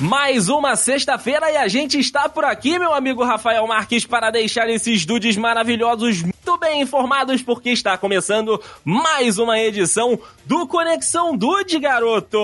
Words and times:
Mais 0.00 0.50
uma 0.50 0.76
sexta-feira 0.76 1.50
e 1.50 1.56
a 1.56 1.68
gente 1.68 1.98
está 1.98 2.28
por 2.28 2.44
aqui, 2.44 2.78
meu 2.78 2.92
amigo 2.92 3.24
Rafael 3.24 3.66
Marques, 3.66 4.04
para 4.04 4.30
deixar 4.30 4.68
esses 4.68 5.06
dudes 5.06 5.38
maravilhosos 5.38 6.20
muito 6.20 6.58
bem 6.58 6.82
informados, 6.82 7.40
porque 7.40 7.70
está 7.70 7.96
começando 7.96 8.62
mais 8.84 9.38
uma 9.38 9.58
edição 9.58 10.18
do 10.44 10.66
Conexão 10.66 11.34
Dude, 11.34 11.78
garoto! 11.78 12.38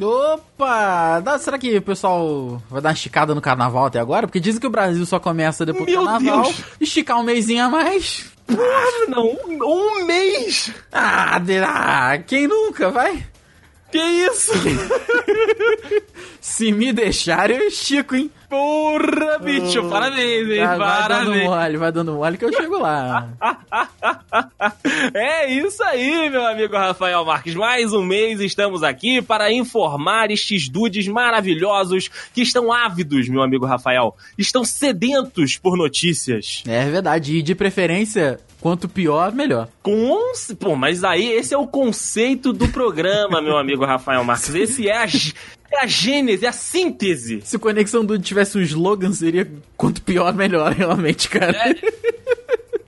Opa! 0.00 1.38
Será 1.40 1.58
que 1.58 1.76
o 1.76 1.82
pessoal 1.82 2.62
vai 2.70 2.80
dar 2.80 2.90
uma 2.90 2.94
esticada 2.94 3.34
no 3.34 3.40
carnaval 3.40 3.86
até 3.86 3.98
agora? 3.98 4.28
Porque 4.28 4.38
dizem 4.38 4.60
que 4.60 4.66
o 4.66 4.70
Brasil 4.70 5.04
só 5.04 5.18
começa 5.18 5.66
depois 5.66 5.86
Meu 5.86 6.02
do 6.02 6.06
carnaval. 6.06 6.42
Deus! 6.44 6.62
Esticar 6.80 7.18
um 7.18 7.24
mêsinho 7.24 7.64
a 7.64 7.68
mais. 7.68 8.30
Ah, 8.48 9.06
não, 9.08 9.26
um, 9.26 9.58
um 9.64 10.06
mês! 10.06 10.72
Ah, 10.92 11.40
ah, 11.66 12.18
quem 12.18 12.46
nunca, 12.46 12.90
vai? 12.90 13.24
Que 13.90 13.98
isso? 13.98 14.52
Se 16.40 16.72
me 16.72 16.92
deixar, 16.92 17.50
eu 17.50 17.66
estico, 17.68 18.14
hein? 18.14 18.30
Porra, 18.48 19.38
bicho, 19.38 19.88
parabéns, 19.88 20.48
hein? 20.48 20.66
Vai, 20.66 20.78
vai 20.78 21.08
dando 21.08 21.08
parabéns. 21.08 21.44
mole, 21.44 21.76
vai 21.76 21.92
dando 21.92 22.12
mole 22.14 22.38
que 22.38 22.44
eu 22.44 22.52
chego 22.52 22.78
lá. 22.78 23.28
é 25.14 25.52
isso 25.52 25.82
aí, 25.84 26.30
meu 26.30 26.44
amigo 26.46 26.74
Rafael 26.74 27.24
Marques. 27.24 27.54
Mais 27.54 27.92
um 27.92 28.02
mês 28.02 28.40
estamos 28.40 28.82
aqui 28.82 29.20
para 29.20 29.52
informar 29.52 30.30
estes 30.30 30.68
dudes 30.68 31.06
maravilhosos 31.06 32.08
que 32.34 32.42
estão 32.42 32.72
ávidos, 32.72 33.28
meu 33.28 33.42
amigo 33.42 33.66
Rafael. 33.66 34.16
Estão 34.36 34.64
sedentos 34.64 35.56
por 35.56 35.76
notícias. 35.76 36.62
É 36.66 36.84
verdade, 36.90 37.36
e 37.36 37.42
de 37.42 37.54
preferência, 37.54 38.40
quanto 38.60 38.88
pior, 38.88 39.32
melhor. 39.32 39.68
Com... 39.82 40.32
Pô, 40.58 40.76
mas 40.76 41.02
aí 41.02 41.30
esse 41.32 41.54
é 41.54 41.58
o 41.58 41.66
conceito 41.66 42.52
do 42.52 42.68
programa, 42.68 43.40
meu 43.40 43.56
amigo 43.56 43.84
Rafael 43.84 44.22
Marques. 44.24 44.54
Esse 44.54 44.88
é 44.88 44.96
a, 44.96 45.04
é 45.72 45.84
a 45.84 45.86
gênese, 45.86 46.44
é 46.44 46.48
a 46.48 46.52
síntese. 46.52 47.40
Se 47.42 47.56
o 47.56 47.60
Conexão 47.60 48.04
Dude 48.04 48.22
tivesse 48.24 48.58
um 48.58 48.62
slogan, 48.62 49.12
seria 49.12 49.50
quanto 49.76 50.02
pior, 50.02 50.34
melhor, 50.34 50.72
realmente, 50.72 51.28
cara. 51.28 51.74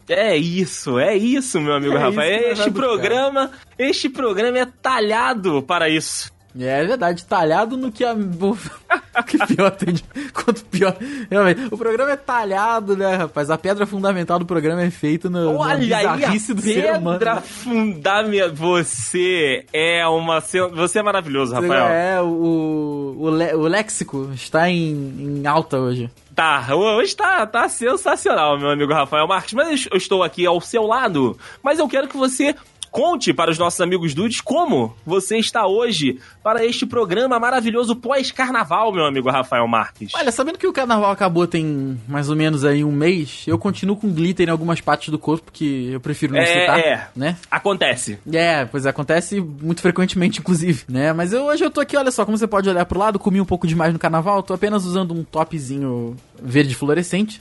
É 0.09 0.37
isso, 0.37 0.99
é 0.99 1.17
isso, 1.17 1.61
meu 1.61 1.75
amigo 1.75 1.95
É 1.95 1.99
Rafael. 1.99 2.53
isso 2.53 2.63
este 2.63 2.71
programa, 2.71 3.51
este 3.79 4.09
programa 4.09 4.59
é 4.59 4.67
talhado 4.67 5.63
para 5.63 5.89
isso. 5.89 6.31
É 6.59 6.85
verdade, 6.85 7.25
talhado 7.25 7.77
no 7.77 7.91
que 7.91 8.05
a. 8.05 8.13
o 8.13 8.57
que 9.25 9.39
pior 9.47 9.71
tem 9.71 9.95
de. 9.95 10.05
Quanto 10.35 10.65
pior. 10.67 10.95
Realmente, 11.31 11.67
o 11.71 11.79
programa 11.79 12.11
é 12.13 12.17
talhado, 12.17 12.97
né, 12.97 13.15
rapaz? 13.17 13.49
A 13.51 13.57
pedra 13.57 13.87
fundamental 13.87 14.39
do 14.39 14.45
programa 14.45 14.83
é 14.83 14.91
feita 14.91 15.31
no, 15.31 15.53
na 15.55 15.59
Olha 15.61 15.97
aí, 15.97 16.25
a 16.25 16.29
do 16.31 16.61
ser 16.61 16.97
humano. 16.97 17.19
pedra 17.19 17.41
fundamental. 17.41 18.55
Você 18.55 19.65
é 19.73 20.07
uma. 20.07 20.41
Você 20.41 20.99
é 20.99 21.03
maravilhoso, 21.03 21.55
Rafael. 21.55 21.87
É, 21.87 22.21
o, 22.21 23.17
o, 23.19 23.31
le- 23.31 23.55
o 23.55 23.63
léxico 23.67 24.31
está 24.35 24.69
em, 24.69 25.41
em 25.43 25.47
alta 25.47 25.79
hoje. 25.79 26.11
Tá, 26.35 26.67
hoje 26.75 27.15
tá, 27.15 27.47
tá 27.47 27.69
sensacional, 27.69 28.59
meu 28.59 28.71
amigo 28.71 28.93
Rafael 28.93 29.27
Marques. 29.29 29.53
Mas 29.53 29.87
eu 29.91 29.97
estou 29.99 30.23
aqui 30.23 30.47
ao 30.47 30.61
seu 30.61 30.87
lado. 30.87 31.39
Mas 31.63 31.79
eu 31.79 31.87
quero 31.89 32.09
que 32.09 32.17
você 32.17 32.55
conte 32.93 33.33
para 33.33 33.51
os 33.51 33.59
nossos 33.59 33.81
amigos 33.81 34.13
dudes 34.13 34.43
como 34.43 34.95
você 35.05 35.39
está 35.39 35.67
hoje 35.67 36.21
para 36.43 36.63
este 36.65 36.85
programa 36.85 37.41
maravilhoso 37.41 37.97
pós-carnaval, 37.97 38.93
meu 38.93 39.07
amigo 39.07 39.31
Rafael 39.31 39.67
Marques. 39.67 40.13
Olha, 40.15 40.31
sabendo 40.31 40.59
que 40.59 40.67
o 40.67 40.73
carnaval 40.75 41.11
acabou 41.11 41.47
tem 41.47 41.99
mais 42.07 42.29
ou 42.29 42.37
menos 42.37 42.67
aí 42.67 42.85
um 42.85 42.93
mês, 42.93 43.45
eu 43.47 43.59
continuo 43.59 43.97
com 43.97 44.13
glitter 44.13 44.47
em 44.47 44.53
algumas 44.53 44.83
partes 44.83 45.09
do 45.09 45.19
corpo 45.19 45.51
que 45.51 45.91
eu 45.91 46.01
prefiro 46.01 46.35
não 46.35 46.41
É, 46.41 46.47
citar, 46.47 46.79
é. 46.79 47.09
né? 47.17 47.37
Acontece. 47.51 48.19
É, 48.31 48.67
pois 48.67 48.85
acontece 48.85 49.41
muito 49.41 49.81
frequentemente, 49.81 50.41
inclusive, 50.45 50.85
né? 50.87 51.15
Mas 51.15 51.33
eu, 51.33 51.45
hoje 51.45 51.65
eu 51.65 51.71
tô 51.71 51.81
aqui, 51.81 51.97
olha 51.97 52.11
só, 52.11 52.27
como 52.27 52.37
você 52.37 52.47
pode 52.47 52.69
olhar 52.69 52.85
pro 52.85 52.99
lado, 52.99 53.19
comi 53.19 53.41
um 53.41 53.47
pouco 53.47 53.67
demais 53.67 53.93
no 53.93 53.99
carnaval, 53.99 54.43
tô 54.43 54.53
apenas 54.53 54.85
usando 54.85 55.15
um 55.15 55.25
topzinho 55.25 56.15
verde 56.43 56.75
fluorescente, 56.75 57.41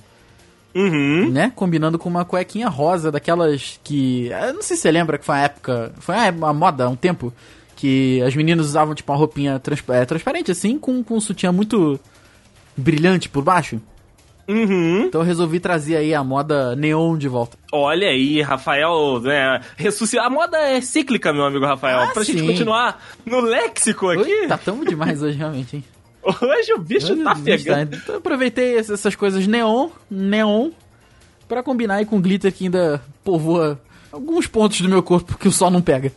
Uhum. 0.73 1.29
né? 1.29 1.51
Combinando 1.55 1.99
com 1.99 2.09
uma 2.09 2.25
cuequinha 2.25 2.69
rosa, 2.69 3.11
daquelas 3.11 3.79
que... 3.83 4.27
Eu 4.27 4.53
não 4.53 4.61
sei 4.61 4.75
se 4.75 4.83
você 4.83 4.91
lembra 4.91 5.17
que 5.17 5.25
foi 5.25 5.35
uma 5.35 5.41
época... 5.41 5.91
Foi 5.99 6.15
uma, 6.31 6.53
moda, 6.53 6.85
há 6.85 6.89
um 6.89 6.95
tempo, 6.95 7.33
que 7.75 8.21
as 8.21 8.35
meninas 8.35 8.67
usavam, 8.67 8.95
tipo, 8.95 9.11
uma 9.11 9.17
roupinha 9.17 9.59
trans, 9.59 9.83
é, 9.89 10.05
transparente, 10.05 10.51
assim, 10.51 10.77
com, 10.77 11.03
com 11.03 11.15
um 11.15 11.21
sutiã 11.21 11.51
muito 11.51 11.99
brilhante 12.75 13.27
por 13.27 13.43
baixo. 13.43 13.81
Uhum. 14.47 15.05
Então 15.05 15.21
eu 15.21 15.25
resolvi 15.25 15.59
trazer 15.59 15.95
aí 15.95 16.13
a 16.13 16.23
moda 16.23 16.75
neon 16.75 17.17
de 17.17 17.27
volta. 17.27 17.57
Olha 17.71 18.07
aí, 18.09 18.41
Rafael, 18.41 19.21
né? 19.21 19.61
Ressuscitar. 19.77 20.25
A 20.25 20.29
moda 20.29 20.57
é 20.57 20.81
cíclica, 20.81 21.31
meu 21.31 21.45
amigo 21.45 21.65
Rafael. 21.65 22.01
Ah, 22.01 22.07
pra 22.07 22.23
gente 22.23 22.39
sim. 22.39 22.47
continuar 22.47 23.01
no 23.25 23.39
léxico 23.39 24.09
aqui. 24.09 24.41
Ui, 24.41 24.47
tá 24.47 24.57
tamo 24.57 24.85
demais 24.85 25.21
hoje, 25.21 25.37
realmente, 25.37 25.77
hein? 25.77 25.83
Hoje 26.23 26.73
o 26.73 26.79
bicho 26.79 27.15
tá 27.23 27.31
Olha, 27.31 27.35
bicho, 27.35 27.65
pegando. 27.65 27.91
tá. 27.91 27.97
Então 27.97 28.15
eu 28.15 28.19
aproveitei 28.19 28.77
essas 28.77 29.15
coisas 29.15 29.47
neon, 29.47 29.89
neon, 30.09 30.71
pra 31.47 31.63
combinar 31.63 31.95
aí 31.95 32.05
com 32.05 32.21
glitter 32.21 32.53
que 32.53 32.65
ainda 32.65 33.01
povoa 33.23 33.81
alguns 34.11 34.47
pontos 34.47 34.81
do 34.81 34.89
meu 34.89 35.01
corpo 35.01 35.37
que 35.37 35.47
o 35.47 35.51
sol 35.51 35.71
não 35.71 35.81
pega. 35.81 36.11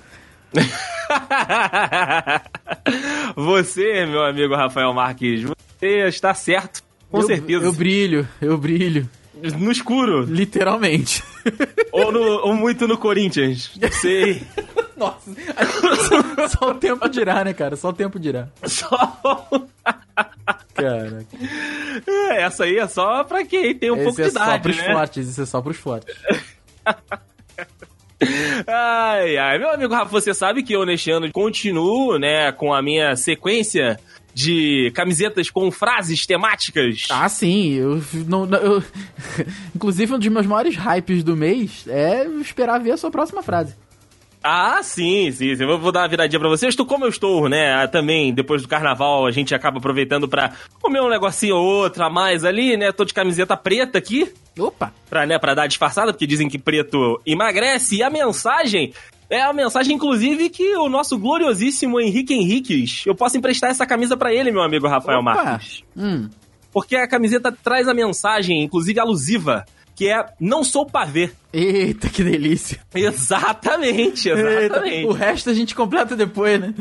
você, 3.35 4.07
meu 4.07 4.25
amigo 4.25 4.55
Rafael 4.55 4.93
Marques, 4.93 5.43
você 5.43 6.07
está 6.07 6.35
certo. 6.35 6.83
Com 7.11 7.19
eu, 7.19 7.27
certeza. 7.27 7.65
Eu 7.65 7.73
brilho, 7.73 8.29
eu 8.41 8.59
brilho. 8.59 9.09
No 9.59 9.71
escuro. 9.71 10.23
Literalmente. 10.23 11.23
ou, 11.93 12.13
no- 12.13 12.41
ou 12.47 12.55
muito 12.55 12.87
no 12.89 12.97
Corinthians. 12.99 13.71
Não 13.81 13.91
sei. 13.93 14.43
Nossa. 14.97 15.31
Só 16.59 16.71
o 16.71 16.75
tempo 16.75 17.09
dirá, 17.09 17.45
né, 17.45 17.53
cara? 17.53 17.77
Só 17.77 17.89
o 17.89 17.93
tempo 17.93 18.19
dirá. 18.19 18.49
Só. 18.65 18.89
Caraca. 20.75 21.27
É, 22.07 22.43
Essa 22.43 22.65
aí 22.65 22.79
é 22.79 22.87
só 22.89 23.25
pra 23.25 23.45
quem 23.45 23.75
tem 23.75 23.91
um 23.91 23.97
pouco 24.05 24.21
Esse 24.21 24.23
de 24.23 24.29
é 24.29 24.31
só 24.31 24.45
idade, 24.45 24.63
pros 24.63 24.77
né? 24.77 24.93
fortes, 24.93 25.29
isso 25.29 25.43
é 25.43 25.47
só 25.47 25.61
pros 25.63 25.77
fortes. 25.77 26.15
Ai, 28.67 29.37
ai. 29.37 29.59
Meu 29.59 29.71
amigo 29.71 29.93
Rafa, 29.93 30.11
você 30.11 30.33
sabe 30.33 30.63
que 30.63 30.73
eu 30.75 30.85
neste 30.87 31.11
ano 31.11 31.31
continuo, 31.33 32.19
né, 32.19 32.51
com 32.53 32.73
a 32.73 32.81
minha 32.83 33.17
sequência 33.17 33.99
de 34.35 34.91
camisetas 34.95 35.49
com 35.49 35.71
frases 35.71 36.27
temáticas. 36.27 37.05
Ah, 37.11 37.29
sim, 37.29 37.75
eu 37.75 38.03
não. 38.27 38.45
não- 38.45 38.59
eu- 38.59 38.83
Inclusive, 39.75 40.13
um 40.15 40.19
dos 40.19 40.29
meus 40.29 40.47
maiores 40.47 40.75
hypes 40.77 41.23
do 41.23 41.37
mês 41.37 41.85
é 41.89 42.27
esperar 42.41 42.79
ver 42.81 42.93
a 42.93 42.97
sua 42.97 43.11
próxima 43.11 43.43
frase. 43.43 43.75
Ah, 44.47 44.83
sim, 44.83 45.33
sim, 45.33 45.57
sim. 45.57 45.63
Eu 45.65 45.79
vou 45.79 45.91
dar 45.91 46.01
uma 46.03 46.09
viradinha 46.09 46.39
pra 46.39 46.51
vocês. 46.51 46.69
Estou 46.75 46.85
como 46.85 47.07
eu 47.07 47.09
estou, 47.09 47.49
né? 47.49 47.87
Também, 47.87 48.31
depois 48.35 48.61
do 48.61 48.69
carnaval, 48.69 49.25
a 49.25 49.31
gente 49.31 49.55
acaba 49.55 49.79
aproveitando 49.79 50.29
pra 50.29 50.53
comer 50.83 51.01
um 51.01 51.09
negocinho 51.09 51.57
ou 51.57 51.65
outro 51.65 52.05
a 52.05 52.11
mais 52.11 52.45
ali, 52.45 52.77
né? 52.77 52.93
Tô 52.93 53.07
de 53.07 53.15
camiseta 53.15 53.57
preta 53.57 53.97
aqui, 53.97 54.31
Opa! 54.59 54.93
pra, 55.09 55.25
né, 55.25 55.39
pra 55.39 55.55
dar 55.55 55.67
disfarçada, 55.67 56.13
porque 56.13 56.27
dizem 56.27 56.47
que 56.51 56.59
preto 56.59 57.19
emagrece. 57.25 57.97
E 57.97 58.03
a 58.03 58.11
mensagem 58.11 58.93
é 59.31 59.41
a 59.43 59.53
mensagem, 59.53 59.95
inclusive, 59.97 60.49
que 60.51 60.77
o 60.77 60.89
nosso 60.89 61.19
gloriosíssimo 61.19 62.01
Henrique 62.01 62.35
Henriques, 62.35 63.05
eu 63.07 63.15
posso 63.15 63.37
emprestar 63.37 63.71
essa 63.71 63.87
camisa 63.87 64.17
pra 64.17 64.33
ele, 64.33 64.51
meu 64.53 64.63
amigo 64.63 64.87
Rafael 64.89 65.21
Opa! 65.21 65.35
Marques. 65.35 65.83
Hum. 65.97 66.29
Porque 66.73 66.97
a 66.97 67.07
camiseta 67.09 67.51
traz 67.53 67.87
a 67.89 67.95
mensagem, 67.95 68.63
inclusive 68.63 68.99
alusiva, 68.99 69.65
que 69.95 70.09
é 70.09 70.27
não 70.41 70.65
sou 70.65 70.85
pavê. 70.85 71.31
Eita, 71.53 72.09
que 72.09 72.23
delícia. 72.25 72.81
Exatamente, 72.95 74.29
exatamente. 74.29 74.87
Eita, 74.95 75.09
o 75.09 75.13
resto 75.13 75.51
a 75.51 75.55
gente 75.55 75.75
completa 75.75 76.17
depois, 76.17 76.61
né? 76.61 76.75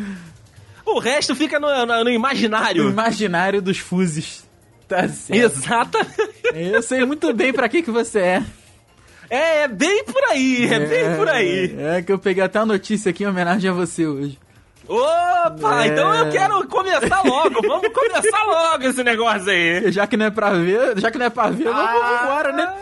O 0.86 1.00
resto 1.00 1.36
fica 1.36 1.60
no, 1.60 1.68
no- 1.86 2.04
no 2.04 2.10
O 2.10 2.14
imaginário. 2.14 2.90
imaginário 2.90 3.62
dos 3.62 3.78
fuses. 3.78 4.44
Tá 4.88 5.08
certo. 5.08 5.40
Exatamente. 5.56 6.34
Eu 6.54 6.82
sei 6.82 7.06
muito 7.06 7.32
bem 7.34 7.54
pra 7.54 7.70
que 7.70 7.82
que 7.82 7.90
você 7.92 8.20
é. 8.20 8.44
É, 9.30 9.62
é 9.64 9.68
bem 9.68 10.04
por 10.06 10.24
aí, 10.26 10.66
é, 10.72 10.80
bem 10.80 11.16
por 11.16 11.28
aí. 11.30 11.76
É 11.80 12.02
que 12.02 12.12
eu 12.12 12.20
peguei 12.20 12.44
até 12.44 12.60
a 12.60 12.66
notícia 12.66 13.10
aqui 13.10 13.24
em 13.24 13.28
homenagem 13.28 13.70
a 13.70 13.74
você 13.74 14.06
hoje. 14.06 14.38
Opa, 14.88 15.84
É. 15.84 15.88
então 15.88 16.14
eu 16.14 16.30
quero 16.30 16.68
começar 16.68 17.22
logo. 17.26 17.62
Vamos 17.66 17.88
começar 17.94 18.44
logo 18.44 18.84
esse 18.84 19.04
negócio 19.04 19.50
aí. 19.50 19.92
Já 19.92 20.06
que 20.06 20.18
não 20.18 20.26
é 20.26 20.30
pra 20.32 20.52
ver, 20.52 21.00
já 21.00 21.10
que 21.10 21.18
não 21.18 21.26
é 21.26 21.30
pra 21.30 21.50
ver, 21.50 21.64
vamos 21.66 21.82
Ah. 22.04 22.20
embora, 22.24 22.52
né? 22.52 22.74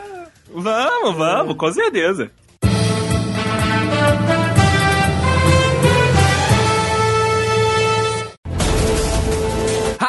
Vamos, 0.54 1.16
vamos, 1.16 1.56
com 1.56 1.72
certeza. 1.72 2.30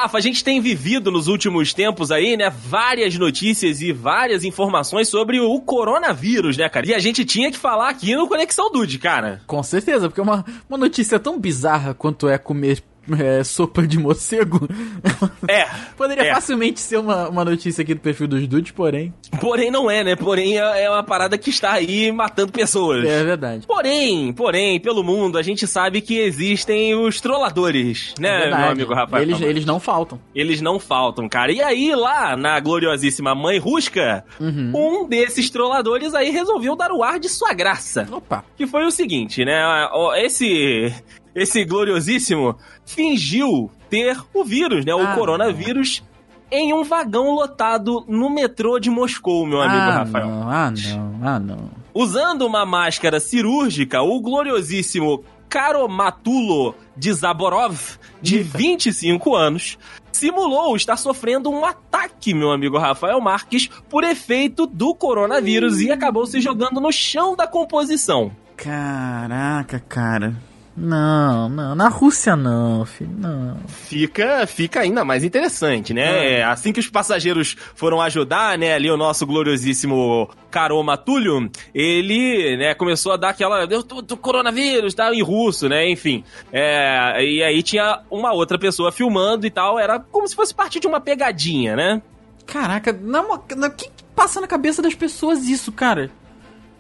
Rafa, 0.03 0.19
a 0.19 0.21
gente 0.21 0.43
tem 0.43 0.61
vivido 0.61 1.13
nos 1.13 1.29
últimos 1.29 1.73
tempos 1.73 2.11
aí, 2.11 2.37
né, 2.37 2.51
várias 2.51 3.17
notícias 3.17 3.81
e 3.81 3.93
várias 3.93 4.43
informações 4.43 5.09
sobre 5.09 5.39
o 5.39 5.61
coronavírus, 5.61 6.57
né, 6.57 6.69
cara? 6.69 6.89
E 6.89 6.93
a 6.93 6.99
gente 6.99 7.25
tinha 7.25 7.53
que 7.53 7.57
falar 7.57 7.91
aqui 7.91 8.17
no 8.17 8.27
Conexão 8.27 8.69
Dude, 8.73 8.99
cara. 8.99 9.41
Com 9.47 9.63
certeza, 9.63 10.09
porque 10.09 10.21
uma, 10.21 10.45
uma 10.69 10.77
notícia 10.77 11.21
tão 11.21 11.39
bizarra 11.39 11.95
quanto 11.95 12.29
é 12.29 12.37
comer 12.37 12.83
é, 13.19 13.43
sopa 13.45 13.87
de 13.87 13.99
morcego. 13.99 14.69
É. 15.49 15.67
Poderia 15.97 16.25
é. 16.25 16.35
facilmente 16.35 16.81
ser 16.81 16.99
uma, 16.99 17.29
uma 17.29 17.45
notícia 17.45 17.83
aqui 17.83 17.95
do 17.95 18.01
perfil 18.01 18.27
dos 18.29 18.47
dudes, 18.47 18.73
porém. 18.73 19.13
Porém 19.41 19.71
não 19.71 19.91
é, 19.91 20.03
né? 20.03 20.17
Porém 20.17 20.59
é 20.59 20.83
é 20.83 20.91
uma 20.91 21.03
parada 21.03 21.37
que 21.39 21.51
está 21.51 21.73
aí 21.73 22.11
matando 22.13 22.53
pessoas. 22.53 23.05
É 23.05 23.23
verdade. 23.23 23.67
Porém, 23.67 24.33
porém, 24.33 24.81
pelo 24.81 25.03
mundo, 25.03 25.39
a 25.39 25.43
gente 25.43 25.67
sabe 25.67 26.01
que 26.01 26.19
existem 26.19 26.95
os 26.95 27.21
trolladores, 27.21 28.15
né, 28.19 28.47
meu 28.47 28.71
amigo 28.71 28.95
Rafael? 28.95 29.23
Eles, 29.23 29.41
eles 29.41 29.65
não 29.65 29.79
faltam. 29.79 30.21
Eles 30.35 30.61
não 30.61 30.79
faltam, 30.79 31.29
cara. 31.29 31.53
E 31.53 31.63
aí, 31.63 31.95
lá 31.95 32.37
na 32.37 32.59
gloriosíssima 32.61 33.35
Mãe 33.35 33.59
Rusca, 33.59 34.25
Uhum. 34.41 34.73
um 34.75 35.09
desses 35.09 35.51
trolladores 35.51 36.15
aí 36.15 36.31
resolveu 36.31 36.75
dar 36.75 36.91
o 36.91 37.03
ar 37.03 37.19
de 37.19 37.29
sua 37.29 37.53
graça. 37.53 38.09
Opa. 38.11 38.45
Que 38.57 38.67
foi 38.67 38.85
o 38.85 38.91
seguinte, 38.91 39.45
né? 39.45 39.63
Esse, 40.17 40.93
esse 41.35 41.65
gloriosíssimo 41.65 42.57
fingiu 42.85 43.71
ter 43.89 44.17
o 44.33 44.45
vírus, 44.45 44.85
né? 44.85 44.95
O 44.95 45.01
Ah, 45.03 45.15
coronavírus 45.15 46.03
em 46.51 46.75
um 46.75 46.85
vagão 46.85 47.31
lotado 47.35 48.05
no 48.07 48.29
metrô 48.29 48.79
de 48.79 48.91
Moscou, 48.91 49.47
meu 49.47 49.61
amigo 49.63 49.81
ah, 49.81 49.99
Rafael. 49.99 50.29
Não, 50.29 50.51
ah, 50.51 50.71
não, 50.71 51.21
ah, 51.23 51.39
não. 51.39 51.71
Usando 51.95 52.43
uma 52.43 52.67
máscara 52.67 53.19
cirúrgica, 53.19 54.03
o 54.03 54.21
gloriosíssimo 54.21 55.25
Karomatulo 55.49 56.75
de 56.97 57.13
Zaborov, 57.13 57.79
de 58.21 58.39
Eita. 58.39 58.59
25 58.59 59.35
anos, 59.35 59.79
simulou 60.11 60.77
estar 60.77 60.97
sofrendo 60.97 61.51
um 61.51 61.65
ataque, 61.65 62.35
meu 62.35 62.51
amigo 62.51 62.79
Rafael 62.79 63.21
Marques, 63.21 63.69
por 63.89 64.05
efeito 64.05 64.67
do 64.67 64.95
coronavírus 64.95 65.81
e 65.81 65.91
acabou 65.91 66.27
se 66.27 66.41
jogando 66.41 66.81
no 66.81 66.93
chão 66.93 67.35
da 67.37 67.47
composição. 67.47 68.31
Caraca, 68.57 69.81
cara. 69.81 70.35
Não, 70.77 71.49
não. 71.49 71.75
Na 71.75 71.89
Rússia 71.89 72.35
não, 72.35 72.85
filho. 72.87 73.11
Não. 73.19 73.59
Fica, 73.67 74.47
fica 74.47 74.81
ainda 74.81 75.05
mais 75.05 75.23
interessante, 75.23 75.93
né? 75.93 76.39
É, 76.39 76.43
Assim 76.43 76.73
que 76.73 76.81
os 76.81 76.89
passageiros 76.89 77.57
foram 77.75 78.01
ajudar, 78.01 78.57
né, 78.57 78.75
ali 78.75 78.91
o 78.91 78.97
nosso 78.97 79.27
gloriosíssimo 79.27 80.31
Karoma 80.51 80.97
Túlio, 80.97 81.51
ele, 81.75 82.57
né, 82.57 82.75
começou 82.75 83.13
a 83.13 83.17
dar 83.17 83.31
aquela, 83.31 83.65
eu 83.65 83.83
tô, 83.83 84.03
tô 84.03 84.17
coronavírus, 84.17 84.95
tá, 84.95 85.13
em 85.13 85.23
russo, 85.23 85.69
né, 85.69 85.89
enfim. 85.89 86.25
É, 86.53 87.23
e 87.23 87.43
aí 87.43 87.63
tinha 87.63 88.01
uma 88.11 88.33
outra 88.33 88.59
pessoa 88.59 88.91
filmando 88.91 89.47
e 89.47 89.51
tal, 89.51 89.79
era 89.79 89.99
como 89.99 90.27
se 90.27 90.35
fosse 90.35 90.55
parte 90.55 90.81
de 90.81 90.87
uma 90.87 91.01
pegadinha, 91.01 91.77
né? 91.77 92.03
Caraca, 92.47 92.91
o 92.93 93.71
que 93.71 93.91
passa 94.15 94.41
na 94.41 94.47
cabeça 94.47 94.83
das 94.83 94.95
pessoas 94.95 95.49
isso, 95.49 95.71
cara? 95.73 96.11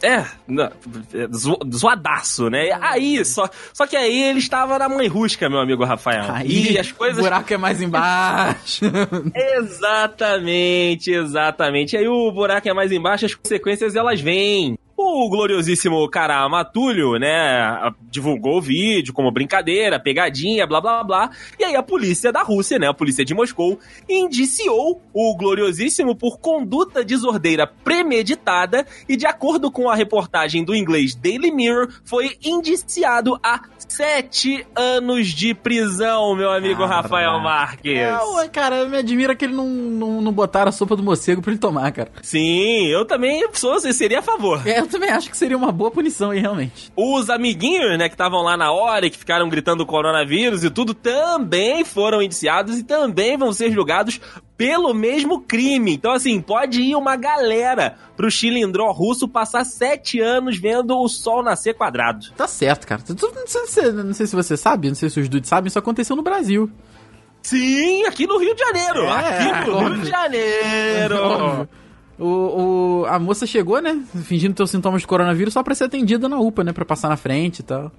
É, 0.02 0.25
não, 0.49 0.64
é, 0.64 1.28
zo- 1.32 1.58
zoadaço, 1.72 2.50
né? 2.50 2.70
Aí, 2.81 3.25
só, 3.25 3.49
só 3.72 3.87
que 3.87 3.96
aí 3.96 4.22
ele 4.25 4.40
estava 4.40 4.78
na 4.78 4.88
mãe 4.88 5.06
rusca, 5.06 5.49
meu 5.49 5.60
amigo 5.60 5.84
Rafael. 5.84 6.25
Aí 6.32 6.72
e 6.72 6.78
as 6.78 6.90
coisas 6.90 7.19
o 7.19 7.22
buraco 7.22 7.52
é 7.54 7.56
mais 7.56 7.81
embaixo. 7.81 8.84
Exatamente, 9.34 11.10
exatamente. 11.10 11.96
Aí 11.96 12.06
o 12.08 12.31
buraco 12.32 12.69
é 12.69 12.75
mais 12.75 12.90
embaixo, 12.93 13.26
as 13.26 13.34
consequências 13.34 13.94
elas 13.96 14.20
vêm. 14.20 14.76
O 14.97 15.29
gloriosíssimo 15.29 16.09
cara 16.09 16.49
Matulho, 16.49 17.19
né, 17.19 17.93
divulgou 18.11 18.59
o 18.59 18.61
vídeo 18.61 19.12
como 19.12 19.33
brincadeira, 19.33 19.99
pegadinha, 19.99 20.67
blá 20.67 20.81
blá 20.81 21.03
blá. 21.03 21.31
E 21.59 21.65
aí 21.65 21.75
a 21.75 21.83
polícia 21.83 22.31
da 22.31 22.43
Rússia, 22.43 22.79
né, 22.79 22.89
a 22.89 22.94
polícia 22.94 23.25
de 23.25 23.35
Moscou, 23.35 23.79
indiciou 24.09 25.00
o 25.12 25.37
gloriosíssimo 25.37 26.15
por 26.15 26.39
conduta 26.39 27.05
desordeira 27.05 27.67
premeditada 27.67 28.87
e, 29.09 29.17
de 29.17 29.27
acordo 29.27 29.71
com 29.71 29.89
a 29.89 29.94
reportagem 29.94 30.65
do 30.65 30.75
inglês 30.75 31.15
Daily 31.15 31.50
Mirror, 31.50 31.88
foi 32.05 32.37
indiciado 32.45 33.38
a 33.43 33.62
sete 33.88 34.67
anos 34.75 35.29
de 35.29 35.55
prisão, 35.55 36.35
meu 36.35 36.50
amigo. 36.50 36.85
Rafael 36.85 37.38
Marques. 37.41 38.00
Não, 38.00 38.49
cara, 38.49 38.87
me 38.87 38.99
admira 38.99 39.35
que 39.35 39.45
ele 39.45 39.55
não, 39.55 39.69
não, 39.69 40.21
não 40.21 40.33
botaram 40.33 40.69
a 40.69 40.73
sopa 40.73 40.97
do 40.97 41.03
morcego 41.03 41.43
pra 41.43 41.50
ele 41.50 41.61
tomar, 41.61 41.91
cara. 41.93 42.11
Sim, 42.23 42.87
eu 42.87 43.05
também 43.05 43.47
sou, 43.53 43.79
seria 43.81 44.21
a 44.21 44.23
favor. 44.23 44.62
É, 44.67 44.81
eu 44.82 44.88
também 44.88 45.11
acho 45.11 45.31
que 45.31 45.37
seria 45.37 45.56
uma 45.56 45.73
boa 45.73 45.90
punição 45.90 46.31
aí, 46.31 46.38
realmente. 46.40 46.93
Os 46.96 47.29
amiguinhos, 47.31 47.99
né, 47.99 48.08
que 48.08 48.14
estavam 48.14 48.43
lá 48.43 48.56
na 48.56 48.70
hora 48.73 49.06
e 49.06 49.11
que 49.11 49.19
ficaram 49.19 49.49
gritando 49.49 49.84
coronavírus 49.87 50.62
e 50.64 50.70
tudo, 50.70 50.94
também 50.94 51.84
foram 51.84 52.20
indiciados 52.23 52.79
e 52.79 52.82
também 52.84 53.37
vão 53.37 53.52
ser 53.52 53.70
julgados 53.73 54.20
pelo 54.56 54.93
mesmo 54.94 55.40
crime. 55.40 55.94
Então, 55.94 56.12
assim, 56.12 56.40
pode 56.40 56.81
ir 56.81 56.94
uma 56.94 57.17
galera 57.17 57.96
pro 58.17 58.31
chilindró 58.31 58.90
russo 58.93 59.26
passar 59.26 59.64
sete 59.64 60.20
anos 60.20 60.56
vendo 60.58 60.96
o 60.96 61.08
sol 61.08 61.43
nascer 61.43 61.75
quadrado. 61.75 62.26
Tá 62.37 62.46
certo, 62.46 62.87
cara. 62.87 63.02
Não 63.08 63.46
sei, 63.46 63.67
se- 63.67 63.93
não 63.93 64.14
sei 64.14 64.26
se 64.26 64.37
você 64.37 64.56
sabe, 64.56 64.88
não 64.88 64.94
sei 64.94 65.08
se 65.11 65.19
os 65.19 65.28
dudes 65.28 65.49
sabem, 65.49 65.69
isso 65.69 65.78
aconteceu 65.78 66.14
no 66.14 66.23
Brasil. 66.23 66.70
Sim, 67.43 68.05
aqui 68.05 68.25
no 68.25 68.38
Rio 68.38 68.55
de 68.55 68.61
Janeiro. 68.61 69.02
É, 69.05 69.38
aqui 69.58 69.69
no 69.70 69.78
Rio 69.78 69.87
óbvio. 69.87 70.02
de 70.05 70.08
Janeiro. 70.11 71.69
O, 72.25 73.01
o- 73.03 73.07
a 73.07 73.19
moça 73.19 73.45
chegou, 73.47 73.83
né, 73.83 74.01
fingindo 74.25 74.55
ter 74.55 74.63
os 74.63 74.71
sintomas 74.71 75.01
de 75.01 75.07
coronavírus 75.09 75.53
só 75.53 75.63
pra 75.63 75.75
ser 75.75 75.85
atendida 75.85 76.29
na 76.29 76.39
UPA, 76.39 76.63
né, 76.63 76.73
pra 76.73 76.85
passar 76.85 77.09
na 77.09 77.17
frente 77.17 77.59
e 77.59 77.63
tal. 77.65 77.91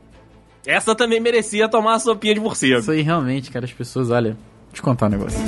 Essa 0.66 0.96
também 0.96 1.20
merecia 1.20 1.68
tomar 1.68 1.96
a 1.96 2.00
sopinha 2.00 2.34
de 2.34 2.40
morcego. 2.40 2.80
Isso 2.80 2.92
aí 2.92 3.02
realmente, 3.02 3.52
cara, 3.52 3.66
as 3.66 3.74
pessoas, 3.74 4.10
olha, 4.10 4.30
deixa 4.32 4.38
eu 4.70 4.74
te 4.76 4.82
contar 4.82 5.08
um 5.08 5.10
negócio. 5.10 5.40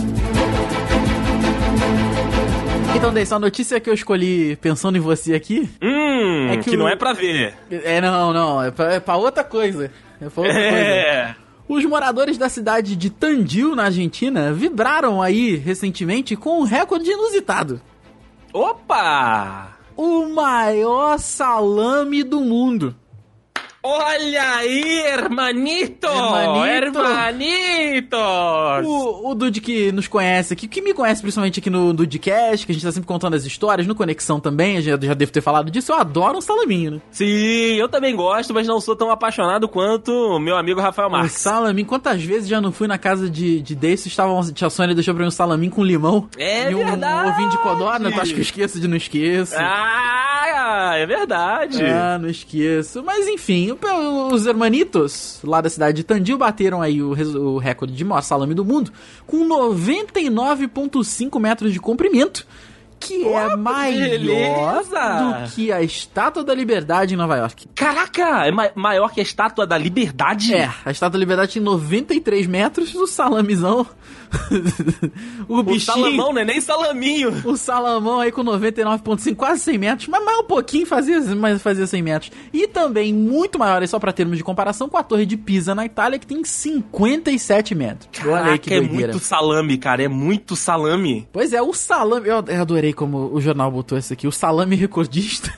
Então, 2.96 3.14
Deis, 3.14 3.32
a 3.32 3.40
notícia 3.40 3.80
que 3.80 3.90
eu 3.90 3.94
escolhi 3.94 4.56
pensando 4.58 4.98
em 4.98 5.02
você 5.02 5.34
aqui. 5.34 5.70
Hum, 5.82 6.48
É 6.50 6.58
que, 6.58 6.70
que 6.72 6.76
o- 6.76 6.80
não 6.80 6.88
é 6.90 6.96
pra 6.96 7.14
ver. 7.14 7.54
É, 7.70 8.00
não, 8.02 8.34
não, 8.34 8.64
é 8.64 8.72
pra, 8.72 8.94
é 8.94 9.00
pra 9.00 9.16
outra 9.16 9.44
coisa. 9.44 9.92
É 10.20 10.30
pra 10.30 10.44
outra 10.44 10.54
coisa. 10.54 10.76
É. 10.78 11.36
Os 11.68 11.84
moradores 11.86 12.38
da 12.38 12.48
cidade 12.50 12.96
de 12.96 13.10
Tandil, 13.10 13.76
na 13.76 13.86
Argentina, 13.86 14.52
vibraram 14.54 15.22
aí 15.22 15.56
recentemente 15.56 16.36
com 16.36 16.60
um 16.62 16.64
recorde 16.64 17.10
inusitado. 17.10 17.82
Opa! 18.56 19.68
O 19.98 20.30
maior 20.30 21.20
salame 21.20 22.24
do 22.24 22.40
mundo. 22.40 22.96
Olha 23.88 24.56
aí, 24.56 25.02
hermanito! 25.06 26.08
Hermanito. 26.08 27.00
Hermanito! 27.00 28.18
O, 28.84 29.30
o 29.30 29.36
Dude 29.36 29.62
que 29.62 29.92
nos 29.92 30.08
conhece 30.08 30.54
aqui, 30.54 30.68
que 30.68 30.82
me 30.82 30.92
conhece 30.92 31.22
principalmente 31.22 31.60
aqui 31.60 31.70
no 31.70 31.94
Dudecast, 31.94 32.66
que 32.66 32.72
a 32.72 32.74
gente 32.76 32.84
tá 32.84 32.92
sempre 32.92 33.08
contando 33.08 33.36
as 33.36 33.46
histórias, 33.46 33.86
no 33.86 33.94
Conexão 33.94 34.40
também, 34.40 34.82
já, 34.82 34.98
já 35.00 35.14
devo 35.14 35.32
ter 35.32 35.42
falado 35.42 35.70
disso, 35.70 35.92
eu 35.92 35.98
adoro 35.98 36.40
um 36.40 36.42
salaminho, 36.42 36.92
né? 36.94 37.02
Sim, 37.12 37.76
eu 37.76 37.88
também 37.88 38.16
gosto, 38.16 38.56
mas 38.56 38.66
não 38.66 38.82
sou 38.82 38.96
tão 38.96 39.12
apaixonado 39.12 39.68
quanto 39.68 40.12
o 40.12 40.40
meu 40.40 40.58
amigo 40.58 40.82
Rafael 40.82 41.08
Um 41.08 41.12
Marques. 41.12 41.34
salaminho, 41.34 41.88
quantas 41.88 42.24
vezes 42.24 42.48
já 42.48 42.60
não 42.60 42.72
fui 42.72 42.88
na 42.88 42.98
casa 42.98 43.30
de, 43.30 43.62
de 43.62 43.76
Dace, 43.76 44.08
estavam, 44.08 44.42
tia 44.52 44.70
Sônia 44.70 44.96
deixou 44.96 45.14
pra 45.14 45.22
mim 45.22 45.28
um 45.28 45.32
salaminho 45.32 45.72
com 45.72 45.84
limão 45.84 46.28
É 46.38 46.72
e 46.72 46.76
um 46.76 46.84
verdade. 46.84 47.30
ovinho 47.30 47.50
de 47.52 47.58
codorna, 47.60 48.12
tu 48.12 48.20
acha 48.20 48.34
que 48.34 48.40
eu 48.40 48.44
esqueço 48.44 48.80
de 48.80 48.88
não 48.88 48.98
esqueço? 48.98 49.54
Ah, 49.58 50.94
é 50.98 51.06
verdade. 51.06 51.84
Ah, 51.86 52.18
não 52.20 52.30
esqueço. 52.30 53.04
Mas 53.04 53.28
enfim, 53.28 53.72
o- 53.72 53.75
os 54.32 54.46
hermanitos 54.46 55.40
lá 55.44 55.62
da 55.62 55.70
cidade 55.70 55.98
de 55.98 56.04
Tandil 56.04 56.38
bateram 56.38 56.82
aí 56.82 57.02
o, 57.02 57.10
o 57.12 57.58
recorde 57.58 57.94
de 57.94 58.04
maior 58.04 58.22
salame 58.22 58.54
do 58.54 58.64
mundo 58.66 58.92
com 59.28 59.48
99,5 59.48 61.40
metros 61.40 61.74
de 61.74 61.80
comprimento. 61.80 62.46
Que 62.98 63.26
é 63.28 63.46
Opa, 63.48 63.58
maior 63.58 64.10
beleza! 64.10 65.44
do 65.44 65.52
que 65.52 65.70
a 65.72 65.82
Estátua 65.84 66.44
da 66.44 66.56
Liberdade 66.56 67.14
em 67.14 67.18
Nova 67.18 67.36
York. 67.36 67.68
Caraca, 67.76 68.48
é 68.48 68.52
ma- 68.52 68.72
maior 68.74 69.12
que 69.14 69.20
a 69.20 69.24
Estátua 69.24 69.68
da 69.68 69.78
Liberdade? 69.78 70.54
É, 70.56 70.72
a 70.84 70.92
Estátua 70.92 71.12
da 71.12 71.20
Liberdade 71.20 71.54
tem 71.54 71.62
93 71.62 72.48
metros, 72.48 72.96
o 72.96 73.06
salamizão. 73.06 73.86
o 75.48 75.60
O 75.60 75.64
bichinho. 75.64 75.82
salamão 75.82 76.34
não 76.34 76.42
é 76.42 76.46
nem 76.46 76.62
salaminho. 76.62 77.34
O 77.46 77.56
Salamão 77.58 78.20
aí 78.20 78.32
com 78.32 78.44
99,5, 78.44 79.36
quase 79.36 79.62
100 79.62 79.78
metros, 79.78 80.08
mas 80.08 80.24
mais 80.24 80.40
um 80.40 80.44
pouquinho 80.44 80.86
fazia, 80.86 81.20
mas 81.36 81.62
fazia 81.62 81.86
100 81.88 82.02
metros. 82.02 82.32
E 82.54 82.68
também 82.68 83.14
muito 83.14 83.58
maior, 83.60 83.82
aí 83.82 83.88
só 83.88 84.00
pra 84.00 84.12
termos 84.14 84.38
de 84.38 84.44
comparação, 84.44 84.88
com 84.90 84.98
a 84.98 85.04
Torre 85.04 85.26
de 85.26 85.38
Pisa 85.38 85.74
na 85.76 85.86
Itália, 85.86 86.20
que 86.20 86.28
tem 86.28 86.44
57 86.44 87.76
metros. 87.76 88.10
Olha 88.26 88.52
aí 88.52 88.60
que 88.60 88.70
Caraca, 88.70 88.74
é 88.74 88.80
doideira. 88.88 89.12
muito 89.14 89.24
salame, 89.24 89.78
cara, 89.78 90.04
é 90.04 90.08
muito 90.08 90.56
salame. 90.56 91.28
Pois 91.32 91.54
é, 91.54 91.62
o 91.62 91.74
salame. 91.74 92.28
Eu 92.28 92.44
eu 92.48 92.62
adorei 92.62 92.94
como 92.94 93.34
o 93.34 93.40
jornal 93.42 93.72
botou 93.72 93.98
isso 93.98 94.12
aqui. 94.14 94.28
O 94.28 94.32
salame 94.32 94.76
recordista. 94.76 95.54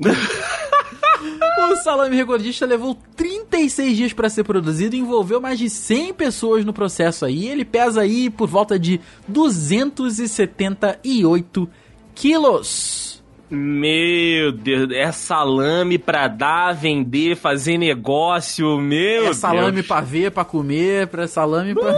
o 1.58 1.76
salame 1.76 2.16
recordista 2.16 2.66
levou 2.66 2.98
36 3.16 3.96
dias 3.96 4.12
pra 4.12 4.28
ser 4.28 4.42
produzido 4.44 4.94
e 4.96 4.98
envolveu 4.98 5.40
mais 5.40 5.58
de 5.58 5.70
100 5.70 6.12
pessoas 6.14 6.64
no 6.64 6.72
processo 6.72 7.24
aí. 7.24 7.48
Ele 7.48 7.64
pesa 7.64 8.00
aí 8.02 8.28
por 8.30 8.48
volta 8.48 8.76
de 8.78 9.00
278 9.28 11.68
quilos. 12.14 13.22
Meu 13.50 14.52
Deus, 14.52 14.90
é 14.90 15.12
salame 15.12 15.98
pra 15.98 16.26
dar, 16.28 16.72
vender, 16.72 17.36
fazer 17.36 17.76
negócio, 17.78 18.78
meu 18.80 19.28
é 19.28 19.34
salame 19.34 19.72
Deus. 19.72 19.86
pra 19.86 20.00
ver, 20.00 20.30
pra 20.32 20.44
comer, 20.44 21.06
pra 21.08 21.28
salame 21.28 21.74
pra. 21.74 21.92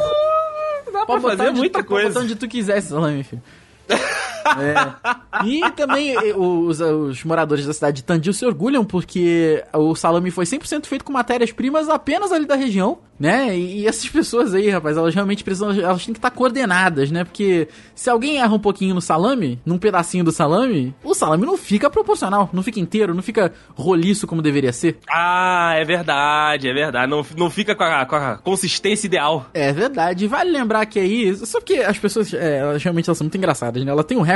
Dá 0.92 1.06
pra 1.06 1.18
botar 1.18 1.36
fazer 1.36 1.50
muita 1.52 1.82
tu, 1.82 1.86
pode 1.86 2.04
botar 2.04 2.12
coisa. 2.12 2.20
onde 2.20 2.34
tu 2.36 2.48
quiser 2.48 2.78
esse 2.78 2.88
salame, 2.88 3.22
filho. 3.22 3.42
É. 4.58 5.44
E 5.44 5.70
também 5.72 6.14
eh, 6.14 6.34
os, 6.34 6.80
os 6.80 7.24
moradores 7.24 7.66
da 7.66 7.72
cidade 7.72 7.96
de 7.96 8.04
Tandil 8.04 8.32
se 8.32 8.46
orgulham 8.46 8.84
porque 8.84 9.62
o 9.72 9.94
salame 9.94 10.30
foi 10.30 10.44
100% 10.44 10.86
feito 10.86 11.04
com 11.04 11.12
matérias-primas 11.12 11.88
apenas 11.88 12.32
ali 12.32 12.46
da 12.46 12.54
região, 12.54 12.98
né? 13.18 13.56
E, 13.56 13.86
essas 13.86 14.08
pessoas 14.08 14.54
aí, 14.54 14.68
rapaz, 14.70 14.96
elas 14.96 15.14
realmente 15.14 15.44
precisam, 15.44 15.70
elas 15.70 16.04
têm 16.04 16.12
que 16.14 16.18
estar 16.18 16.30
coordenadas, 16.30 17.10
né? 17.10 17.24
Porque 17.24 17.68
se 17.94 18.08
alguém 18.10 18.38
erra 18.38 18.54
um 18.54 18.58
pouquinho 18.58 18.94
no 18.94 19.00
salame, 19.00 19.60
num 19.64 19.78
pedacinho 19.78 20.24
do 20.24 20.32
salame, 20.32 20.94
o 21.02 21.14
salame 21.14 21.46
não 21.46 21.56
fica 21.56 21.90
proporcional, 21.90 22.48
não 22.52 22.62
fica 22.62 22.80
inteiro, 22.80 23.14
não 23.14 23.22
fica 23.22 23.52
roliço 23.74 24.26
como 24.26 24.42
deveria 24.42 24.72
ser. 24.72 24.98
Ah, 25.10 25.74
é 25.76 25.84
verdade, 25.84 26.68
é 26.68 26.72
verdade. 26.72 27.10
Não, 27.10 27.24
não 27.36 27.50
fica 27.50 27.74
com 27.74 27.84
a, 27.84 28.06
com 28.06 28.16
a 28.16 28.38
consistência 28.38 29.06
ideal. 29.06 29.46
É 29.54 29.72
verdade. 29.72 30.26
Vale 30.26 30.50
lembrar 30.50 30.86
que 30.86 30.98
aí, 30.98 31.34
só 31.36 31.58
porque 31.58 31.76
as 31.76 31.98
pessoas, 31.98 32.32
é, 32.32 32.58
elas 32.58 32.82
realmente 32.82 33.08
elas 33.08 33.18
são 33.18 33.24
muito 33.24 33.36
engraçadas, 33.36 33.84
né? 33.84 33.90
Ela 33.90 34.04
tem 34.04 34.16
um 34.16 34.22
recorde 34.22 34.35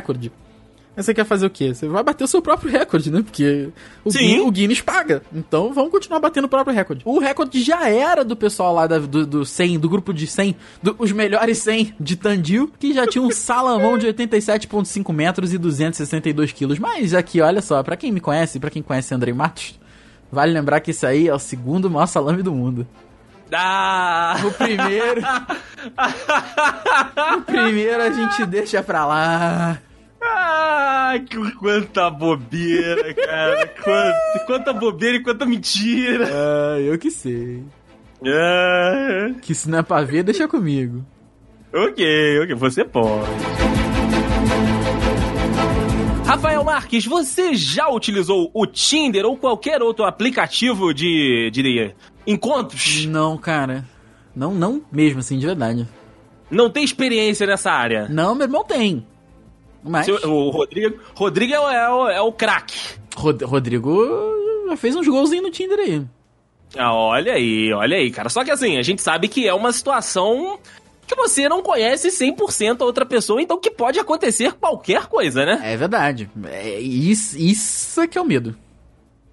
Aí 0.96 1.04
você 1.04 1.14
quer 1.14 1.24
fazer 1.24 1.46
o 1.46 1.50
quê? 1.50 1.72
Você 1.72 1.86
vai 1.86 2.02
bater 2.02 2.24
o 2.24 2.26
seu 2.26 2.42
próprio 2.42 2.68
recorde, 2.70 3.12
né? 3.12 3.22
Porque 3.22 3.68
o, 4.04 4.10
Sim. 4.10 4.18
Guinness, 4.18 4.42
o 4.46 4.50
Guinness 4.50 4.80
paga. 4.80 5.22
Então 5.32 5.72
vamos 5.72 5.92
continuar 5.92 6.18
batendo 6.18 6.46
o 6.46 6.48
próprio 6.48 6.74
recorde. 6.74 7.02
O 7.04 7.20
recorde 7.20 7.62
já 7.62 7.88
era 7.88 8.24
do 8.24 8.34
pessoal 8.36 8.74
lá 8.74 8.88
da- 8.88 8.98
do, 8.98 9.24
do 9.24 9.46
100, 9.46 9.78
do 9.78 9.88
grupo 9.88 10.12
de 10.12 10.26
100, 10.26 10.56
do- 10.82 10.96
os 10.98 11.12
melhores 11.12 11.58
100 11.58 11.94
de 11.98 12.16
Tandil, 12.16 12.70
que 12.78 12.92
já 12.92 13.06
tinha 13.06 13.22
um 13.22 13.30
salamão 13.30 13.96
de 13.96 14.08
87,5 14.08 15.12
metros 15.12 15.54
e 15.54 15.58
262 15.58 16.50
quilos. 16.52 16.78
Mas 16.80 17.14
aqui, 17.14 17.40
olha 17.40 17.62
só, 17.62 17.82
pra 17.84 17.96
quem 17.96 18.10
me 18.10 18.20
conhece, 18.20 18.58
pra 18.58 18.68
quem 18.68 18.82
conhece 18.82 19.14
Andrei 19.14 19.32
Matos, 19.32 19.78
vale 20.30 20.52
lembrar 20.52 20.80
que 20.80 20.90
esse 20.90 21.06
aí 21.06 21.28
é 21.28 21.34
o 21.34 21.38
segundo 21.38 21.88
maior 21.88 22.06
salame 22.06 22.42
do 22.42 22.52
mundo. 22.52 22.84
Ah! 23.52 24.36
O 24.44 24.50
primeiro. 24.52 25.22
o 27.38 27.42
primeiro 27.42 28.02
a 28.02 28.10
gente 28.10 28.44
deixa 28.46 28.82
pra 28.82 29.06
lá. 29.06 29.78
Ah, 30.22 31.14
que- 31.28 31.52
quanta 31.52 32.10
bobeira, 32.10 33.14
cara. 33.14 33.66
Quanta, 33.82 34.44
quanta 34.46 34.72
bobeira 34.72 35.16
e 35.16 35.22
quanta 35.22 35.46
mentira. 35.46 36.28
Ah, 36.30 36.78
eu 36.80 36.98
que 36.98 37.10
sei. 37.10 37.62
Ah, 38.26 39.30
Que 39.40 39.54
se 39.54 39.68
não 39.70 39.78
é 39.78 39.82
pra 39.82 40.02
ver, 40.02 40.22
deixa 40.22 40.46
comigo. 40.46 41.04
ok, 41.72 42.40
ok, 42.42 42.54
você 42.54 42.84
pode. 42.84 43.30
Rafael 46.26 46.62
Marques, 46.62 47.04
você 47.06 47.54
já 47.54 47.88
utilizou 47.88 48.50
o 48.54 48.66
Tinder 48.66 49.24
ou 49.26 49.36
qualquer 49.36 49.82
outro 49.82 50.04
aplicativo 50.04 50.94
de, 50.94 51.50
de 51.50 51.92
encontros? 52.26 53.04
Não, 53.06 53.36
cara. 53.36 53.84
Não, 54.36 54.54
não 54.54 54.80
mesmo, 54.92 55.18
assim, 55.20 55.38
de 55.38 55.46
verdade. 55.46 55.88
Não 56.50 56.70
tem 56.70 56.84
experiência 56.84 57.46
nessa 57.46 57.72
área? 57.72 58.06
Não, 58.08 58.34
meu 58.34 58.46
irmão 58.46 58.62
tem. 58.62 59.04
Mas. 59.82 60.06
Seu- 60.06 60.16
o 60.30 60.50
Rodrigo, 60.50 60.98
Rodrigo 61.14 61.52
é 61.54 61.60
o, 61.60 61.68
é 61.70 61.90
o, 61.90 62.08
é 62.08 62.20
o 62.20 62.32
craque. 62.32 62.78
Rod- 63.16 63.42
Rodrigo 63.42 64.06
já 64.68 64.76
fez 64.76 64.94
uns 64.96 65.06
golzinhos 65.08 65.44
no 65.44 65.50
Tinder 65.50 65.78
aí. 65.78 66.02
Ah, 66.76 66.94
olha 66.94 67.32
aí, 67.34 67.72
olha 67.72 67.96
aí, 67.96 68.10
cara. 68.10 68.28
Só 68.28 68.44
que 68.44 68.50
assim, 68.50 68.76
a 68.78 68.82
gente 68.82 69.02
sabe 69.02 69.26
que 69.26 69.46
é 69.48 69.52
uma 69.54 69.72
situação 69.72 70.58
que 71.06 71.16
você 71.16 71.48
não 71.48 71.60
conhece 71.62 72.08
100% 72.08 72.80
a 72.80 72.84
outra 72.84 73.04
pessoa, 73.04 73.42
então 73.42 73.58
que 73.58 73.70
pode 73.72 73.98
acontecer 73.98 74.52
qualquer 74.52 75.06
coisa, 75.06 75.44
né? 75.44 75.60
É 75.64 75.76
verdade. 75.76 76.30
É, 76.44 76.78
isso, 76.78 77.36
isso 77.36 78.00
é 78.00 78.06
que 78.06 78.16
é 78.16 78.20
o 78.20 78.24
medo. 78.24 78.54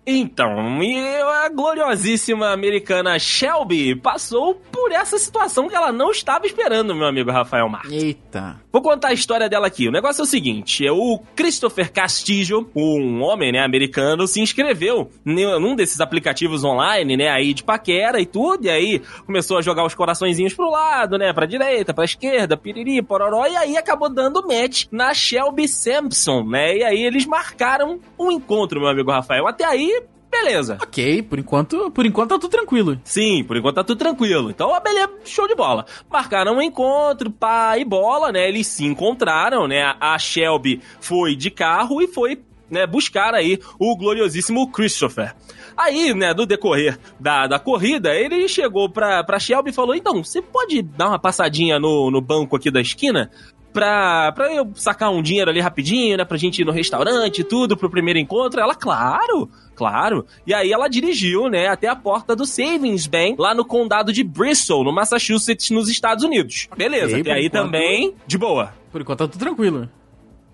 Então, 0.09 0.81
e 0.81 0.97
a 1.21 1.49
gloriosíssima 1.49 2.53
americana 2.53 3.19
Shelby 3.19 3.93
passou 3.93 4.55
por 4.55 4.89
essa 4.93 5.17
situação 5.17 5.67
que 5.67 5.75
ela 5.75 5.91
não 5.91 6.11
estava 6.11 6.45
esperando, 6.45 6.95
meu 6.95 7.05
amigo 7.05 7.29
Rafael 7.29 7.67
Marques. 7.67 7.91
Eita. 7.91 8.61
Vou 8.71 8.81
contar 8.81 9.09
a 9.09 9.13
história 9.13 9.49
dela 9.49 9.67
aqui. 9.67 9.85
O 9.85 9.91
negócio 9.91 10.21
é 10.21 10.23
o 10.23 10.27
seguinte: 10.27 10.87
é 10.87 10.91
o 10.93 11.19
Christopher 11.35 11.91
Castillo, 11.91 12.69
um 12.73 13.21
homem, 13.21 13.51
né, 13.51 13.59
americano, 13.59 14.27
se 14.27 14.39
inscreveu 14.39 15.11
num 15.25 15.75
desses 15.75 15.99
aplicativos 15.99 16.63
online, 16.63 17.17
né, 17.17 17.27
aí 17.27 17.53
de 17.53 17.63
paquera 17.63 18.21
e 18.21 18.25
tudo, 18.25 18.65
e 18.65 18.69
aí 18.69 19.01
começou 19.25 19.57
a 19.57 19.61
jogar 19.61 19.85
os 19.85 19.93
coraçõezinhos 19.93 20.53
pro 20.53 20.69
lado, 20.69 21.17
né, 21.17 21.33
pra 21.33 21.45
direita, 21.45 21.93
pra 21.93 22.05
esquerda, 22.05 22.55
piriri, 22.55 23.01
pororó, 23.01 23.45
e 23.45 23.57
aí 23.57 23.75
acabou 23.75 24.09
dando 24.09 24.47
match 24.47 24.85
na 24.89 25.13
Shelby 25.13 25.67
Sampson, 25.67 26.43
né, 26.43 26.77
e 26.77 26.83
aí 26.85 27.03
eles 27.03 27.25
marcaram 27.25 27.99
um 28.17 28.31
encontro, 28.31 28.79
meu 28.79 28.89
amigo 28.89 29.11
Rafael. 29.11 29.47
Até 29.47 29.65
aí, 29.65 29.96
beleza. 30.41 30.77
Ok, 30.81 31.23
por 31.23 31.39
enquanto, 31.39 31.91
por 31.91 32.05
enquanto 32.05 32.29
tá 32.29 32.39
tudo 32.39 32.51
tranquilo. 32.51 32.99
Sim, 33.03 33.43
por 33.43 33.57
enquanto 33.57 33.75
tá 33.75 33.83
tudo 33.83 33.97
tranquilo. 33.97 34.49
Então, 34.49 34.73
a 34.73 34.79
beleza, 34.79 35.11
show 35.25 35.47
de 35.47 35.55
bola. 35.55 35.85
Marcaram 36.09 36.57
um 36.57 36.61
encontro, 36.61 37.31
pá 37.31 37.77
e 37.77 37.85
bola, 37.85 38.31
né? 38.31 38.47
Eles 38.47 38.67
se 38.67 38.85
encontraram, 38.85 39.67
né? 39.67 39.95
A 39.99 40.17
Shelby 40.17 40.81
foi 40.99 41.35
de 41.35 41.49
carro 41.49 42.01
e 42.01 42.07
foi, 42.07 42.41
né, 42.69 42.85
buscar 42.85 43.33
aí 43.33 43.59
o 43.79 43.95
gloriosíssimo 43.95 44.69
Christopher. 44.71 45.35
Aí, 45.77 46.11
né, 46.13 46.33
no 46.33 46.47
decorrer 46.47 46.97
da, 47.19 47.45
da 47.45 47.59
corrida, 47.59 48.15
ele 48.15 48.47
chegou 48.47 48.89
pra, 48.89 49.23
pra 49.23 49.39
Shelby 49.39 49.69
e 49.69 49.73
falou: 49.73 49.93
Então, 49.93 50.23
você 50.23 50.41
pode 50.41 50.81
dar 50.81 51.09
uma 51.09 51.19
passadinha 51.19 51.79
no, 51.79 52.09
no 52.09 52.19
banco 52.19 52.55
aqui 52.55 52.71
da 52.71 52.81
esquina? 52.81 53.29
Pra, 53.77 54.31
pra 54.31 54.53
eu 54.53 54.71
sacar 54.75 55.11
um 55.11 55.21
dinheiro 55.21 55.49
ali 55.51 55.59
rapidinho, 55.59 56.17
né? 56.17 56.25
Pra 56.25 56.37
gente 56.37 56.61
ir 56.61 56.65
no 56.65 56.71
restaurante 56.71 57.39
e 57.39 57.43
tudo, 57.43 57.77
pro 57.77 57.89
primeiro 57.89 58.17
encontro. 58.19 58.59
Ela, 58.59 58.73
claro, 58.73 59.49
claro. 59.75 60.25
E 60.45 60.53
aí 60.53 60.71
ela 60.71 60.87
dirigiu, 60.87 61.47
né, 61.49 61.67
até 61.67 61.87
a 61.87 61.95
porta 61.95 62.35
do 62.35 62.45
Savings 62.45 63.07
Bank, 63.07 63.35
lá 63.39 63.53
no 63.53 63.63
condado 63.65 64.11
de 64.11 64.23
Bristol, 64.23 64.83
no 64.83 64.91
Massachusetts, 64.91 65.69
nos 65.69 65.89
Estados 65.89 66.23
Unidos. 66.23 66.67
Beleza, 66.75 67.05
Ok, 67.07 67.21
até 67.21 67.29
por 67.29 67.35
aí 67.37 67.45
enquanto- 67.45 67.63
também, 67.65 68.13
de 68.25 68.37
boa. 68.37 68.73
Por 68.91 69.01
enquanto 69.01 69.19
tá 69.19 69.27
tudo 69.27 69.39
tranquilo. 69.39 69.87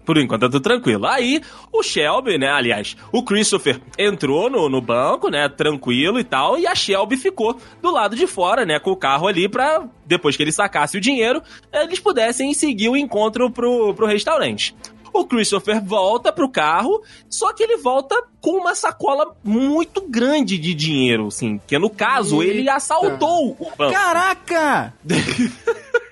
Por 0.05 0.17
enquanto 0.17 0.41
tá 0.41 0.47
tudo 0.49 0.61
tranquilo. 0.61 1.05
Aí, 1.05 1.41
o 1.71 1.81
Shelby, 1.81 2.37
né, 2.37 2.49
aliás, 2.49 2.95
o 3.11 3.23
Christopher 3.23 3.79
entrou 3.97 4.49
no, 4.49 4.69
no 4.69 4.81
banco, 4.81 5.29
né, 5.29 5.47
tranquilo 5.47 6.19
e 6.19 6.23
tal, 6.23 6.57
e 6.57 6.67
a 6.67 6.75
Shelby 6.75 7.17
ficou 7.17 7.57
do 7.81 7.91
lado 7.91 8.15
de 8.15 8.27
fora, 8.27 8.65
né, 8.65 8.79
com 8.79 8.91
o 8.91 8.97
carro 8.97 9.27
ali 9.27 9.47
pra, 9.47 9.87
depois 10.05 10.35
que 10.35 10.43
ele 10.43 10.51
sacasse 10.51 10.97
o 10.97 11.01
dinheiro, 11.01 11.41
eles 11.71 11.99
pudessem 11.99 12.53
seguir 12.53 12.89
o 12.89 12.97
encontro 12.97 13.49
pro, 13.49 13.93
pro 13.93 14.05
restaurante. 14.05 14.75
O 15.13 15.25
Christopher 15.25 15.81
volta 15.83 16.33
pro 16.33 16.49
carro, 16.49 17.03
só 17.29 17.53
que 17.53 17.61
ele 17.61 17.77
volta 17.77 18.15
com 18.41 18.57
uma 18.57 18.73
sacola 18.73 19.35
muito 19.43 20.01
grande 20.01 20.57
de 20.57 20.73
dinheiro, 20.73 21.27
assim, 21.27 21.61
que 21.67 21.77
no 21.77 21.89
caso 21.89 22.41
ele 22.41 22.61
Eita. 22.61 22.73
assaltou 22.73 23.55
o 23.59 23.71
banco. 23.77 23.93
Caraca! 23.93 24.93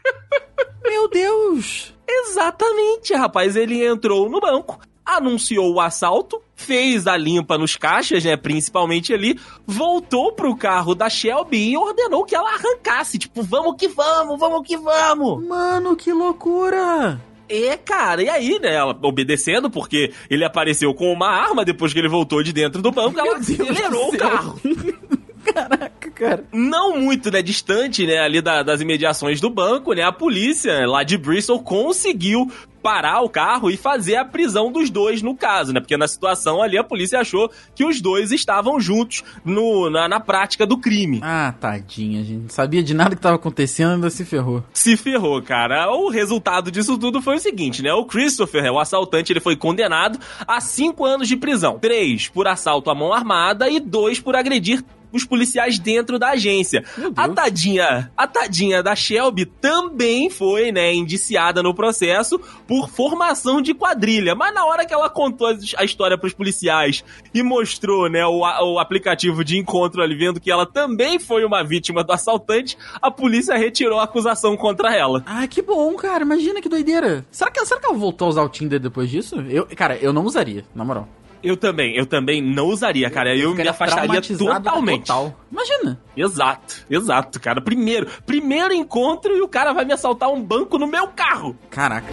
Meu 0.84 1.10
Deus! 1.10 1.94
Exatamente, 2.08 3.14
rapaz. 3.14 3.56
Ele 3.56 3.86
entrou 3.86 4.30
no 4.30 4.40
banco, 4.40 4.80
anunciou 5.06 5.74
o 5.74 5.80
assalto, 5.80 6.42
fez 6.56 7.08
a 7.08 7.18
limpa 7.18 7.58
nos 7.58 7.76
caixas, 7.76 8.24
né? 8.24 8.36
Principalmente 8.36 9.14
ali, 9.14 9.40
voltou 9.66 10.32
pro 10.34 10.56
carro 10.56 10.94
da 10.94 11.10
Shelby 11.10 11.72
e 11.72 11.78
ordenou 11.78 12.26
que 12.26 12.36
ela 12.36 12.54
arrancasse. 12.54 13.18
Tipo, 13.18 13.42
vamos 13.44 13.76
que 13.78 13.88
vamos, 13.88 14.40
vamos 14.40 14.68
que 14.68 14.78
vamos. 14.78 15.46
Mano, 15.48 15.96
que 15.96 16.12
loucura! 16.12 17.20
É, 17.52 17.76
cara, 17.76 18.24
e 18.24 18.30
aí, 18.30 18.60
né? 18.60 18.74
Ela 18.74 18.98
obedecendo, 19.02 19.70
porque 19.70 20.14
ele 20.30 20.46
apareceu 20.46 20.94
com 20.94 21.12
uma 21.12 21.28
arma 21.28 21.66
depois 21.66 21.92
que 21.92 22.00
ele 22.00 22.08
voltou 22.08 22.42
de 22.42 22.54
dentro 22.54 22.82
do 22.82 22.92
banco, 22.92 23.20
ela 23.20 23.38
Meu 23.38 23.44
Deus 23.44 23.70
acelerou 23.70 24.12
do 24.12 24.16
o 24.16 24.18
carro. 24.18 24.62
Caraca, 25.54 26.12
cara. 26.12 26.44
não 26.52 26.98
muito, 27.00 27.32
né, 27.32 27.42
distante, 27.42 28.06
né, 28.06 28.20
ali 28.20 28.42
da- 28.42 28.64
das 28.64 28.82
imediações 28.82 29.40
do 29.42 29.50
banco, 29.50 29.94
né, 29.94 30.04
a 30.04 30.12
polícia 30.12 30.86
lá 30.88 31.04
de 31.04 31.18
Bristol 31.18 31.62
conseguiu 31.62 32.50
parar 32.82 33.22
o 33.22 33.30
carro 33.30 33.70
e 33.70 33.78
fazer 33.78 34.16
a 34.16 34.26
prisão 34.26 34.72
dos 34.72 34.90
dois 34.90 35.22
no 35.22 35.36
caso, 35.36 35.72
né, 35.72 35.80
porque 35.80 35.96
na 35.96 36.08
situação 36.08 36.64
ali 36.64 36.80
a 36.80 36.84
polícia 36.84 37.20
achou 37.20 37.50
que 37.76 37.86
os 37.86 38.02
dois 38.02 38.32
estavam 38.32 38.80
juntos 38.80 39.24
no, 39.46 39.88
na, 39.90 40.08
na 40.10 40.20
prática 40.20 40.66
do 40.66 40.78
crime. 40.78 41.20
Ah, 41.24 41.54
tadinha, 41.60 42.24
gente. 42.24 42.42
Não 42.44 42.50
sabia 42.50 42.82
de 42.82 42.94
nada 42.96 43.16
que 43.16 43.22
tava 43.22 43.36
acontecendo, 43.36 43.94
ainda 43.94 44.10
se 44.10 44.26
ferrou. 44.26 44.64
Se 44.74 44.98
ferrou, 44.98 45.40
cara. 45.44 45.92
O 45.92 46.10
resultado 46.10 46.72
disso 46.72 46.98
tudo 46.98 47.22
foi 47.22 47.36
o 47.36 47.40
seguinte, 47.40 47.84
né? 47.84 47.94
O 47.94 48.06
Christopher, 48.06 48.72
o 48.72 48.80
assaltante, 48.80 49.32
ele 49.32 49.40
foi 49.40 49.56
condenado 49.56 50.18
a 50.48 50.60
cinco 50.60 51.06
anos 51.06 51.28
de 51.28 51.36
prisão. 51.38 51.78
Três 51.78 52.30
por 52.30 52.48
assalto 52.48 52.90
à 52.90 52.96
mão 52.96 53.14
armada 53.14 53.70
e 53.70 53.80
dois 53.80 54.20
por 54.20 54.36
agredir 54.36 54.84
os 55.12 55.26
policiais 55.26 55.78
dentro 55.78 56.18
da 56.18 56.32
agência. 56.32 56.84
A 57.16 57.30
tadinha, 57.30 58.12
a 58.16 58.28
tadinha 58.28 58.82
da 58.82 58.96
Shelby 58.96 59.46
também 59.46 60.30
foi, 60.30 60.72
né, 60.72 60.94
indiciada 60.94 61.62
no 61.62 61.74
processo 61.74 62.40
por 62.68 62.90
formação 62.90 63.62
de 63.62 63.74
quadrilha. 63.74 64.36
Mas 64.36 64.54
na 64.54 64.66
hora 64.66 64.86
que 64.86 64.94
ela 64.94 65.10
contou 65.10 65.48
a 65.78 65.84
história 65.84 66.18
pros 66.18 66.34
policiais 66.34 67.04
e 67.34 67.44
mostrou, 67.44 68.10
né, 68.10 68.26
o, 68.26 68.40
o 68.40 68.80
aplicativo 68.80 69.44
de 69.44 69.58
encontro 69.58 70.02
ali, 70.02 70.16
vendo 70.16 70.40
que 70.40 70.52
ela 70.52 70.66
também 70.66 71.20
foi 71.20 71.44
uma 71.44 71.64
vítima 71.64 72.04
do 72.04 72.12
assaltante, 72.12 72.78
a 73.02 73.12
polícia 73.12 73.58
retirou 73.58 74.00
a 74.00 74.04
acusação 74.04 74.56
contra 74.56 74.96
ela. 74.96 75.24
Ah, 75.26 75.48
que 75.48 75.62
bom, 75.62 75.94
cara. 75.96 76.24
Imagina 76.24 76.62
que 76.62 76.70
doideira. 76.70 77.26
Será 77.32 77.52
que, 77.52 77.66
será 77.66 77.80
que 77.80 77.88
ela 77.88 77.98
voltou 77.98 78.28
a 78.28 78.30
usar 78.30 78.44
o 78.44 78.50
Tinder 78.50 78.80
depois 78.80 79.10
disso? 79.10 79.36
Eu, 79.50 79.68
cara, 79.76 79.98
eu 79.98 80.14
não 80.14 80.24
usaria, 80.26 80.64
na 80.74 80.84
moral. 80.84 81.08
Eu 81.44 81.58
também, 81.58 81.96
eu 81.96 82.06
também 82.06 82.42
não 82.42 82.68
usaria, 82.68 83.10
cara. 83.10 83.36
Eu, 83.36 83.50
me 83.50 83.58
ficaria 83.58 83.72
afastaria 83.72 84.22
totalmente. 84.22 85.08
Total. 85.08 85.36
Imagina. 85.52 86.00
Exato, 86.16 86.86
exato, 86.90 87.40
cara. 87.40 87.62
Primeiro, 87.62 88.08
primeiro 88.26 88.74
encontro 88.74 89.36
e 89.36 89.42
o 89.42 89.48
cara 89.48 89.74
vai 89.74 89.86
me 89.86 89.94
assaltar 89.94 90.30
um 90.30 90.42
banco 90.42 90.78
no 90.78 90.88
meu 90.88 91.08
carro. 91.08 91.58
Caraca. 91.70 92.12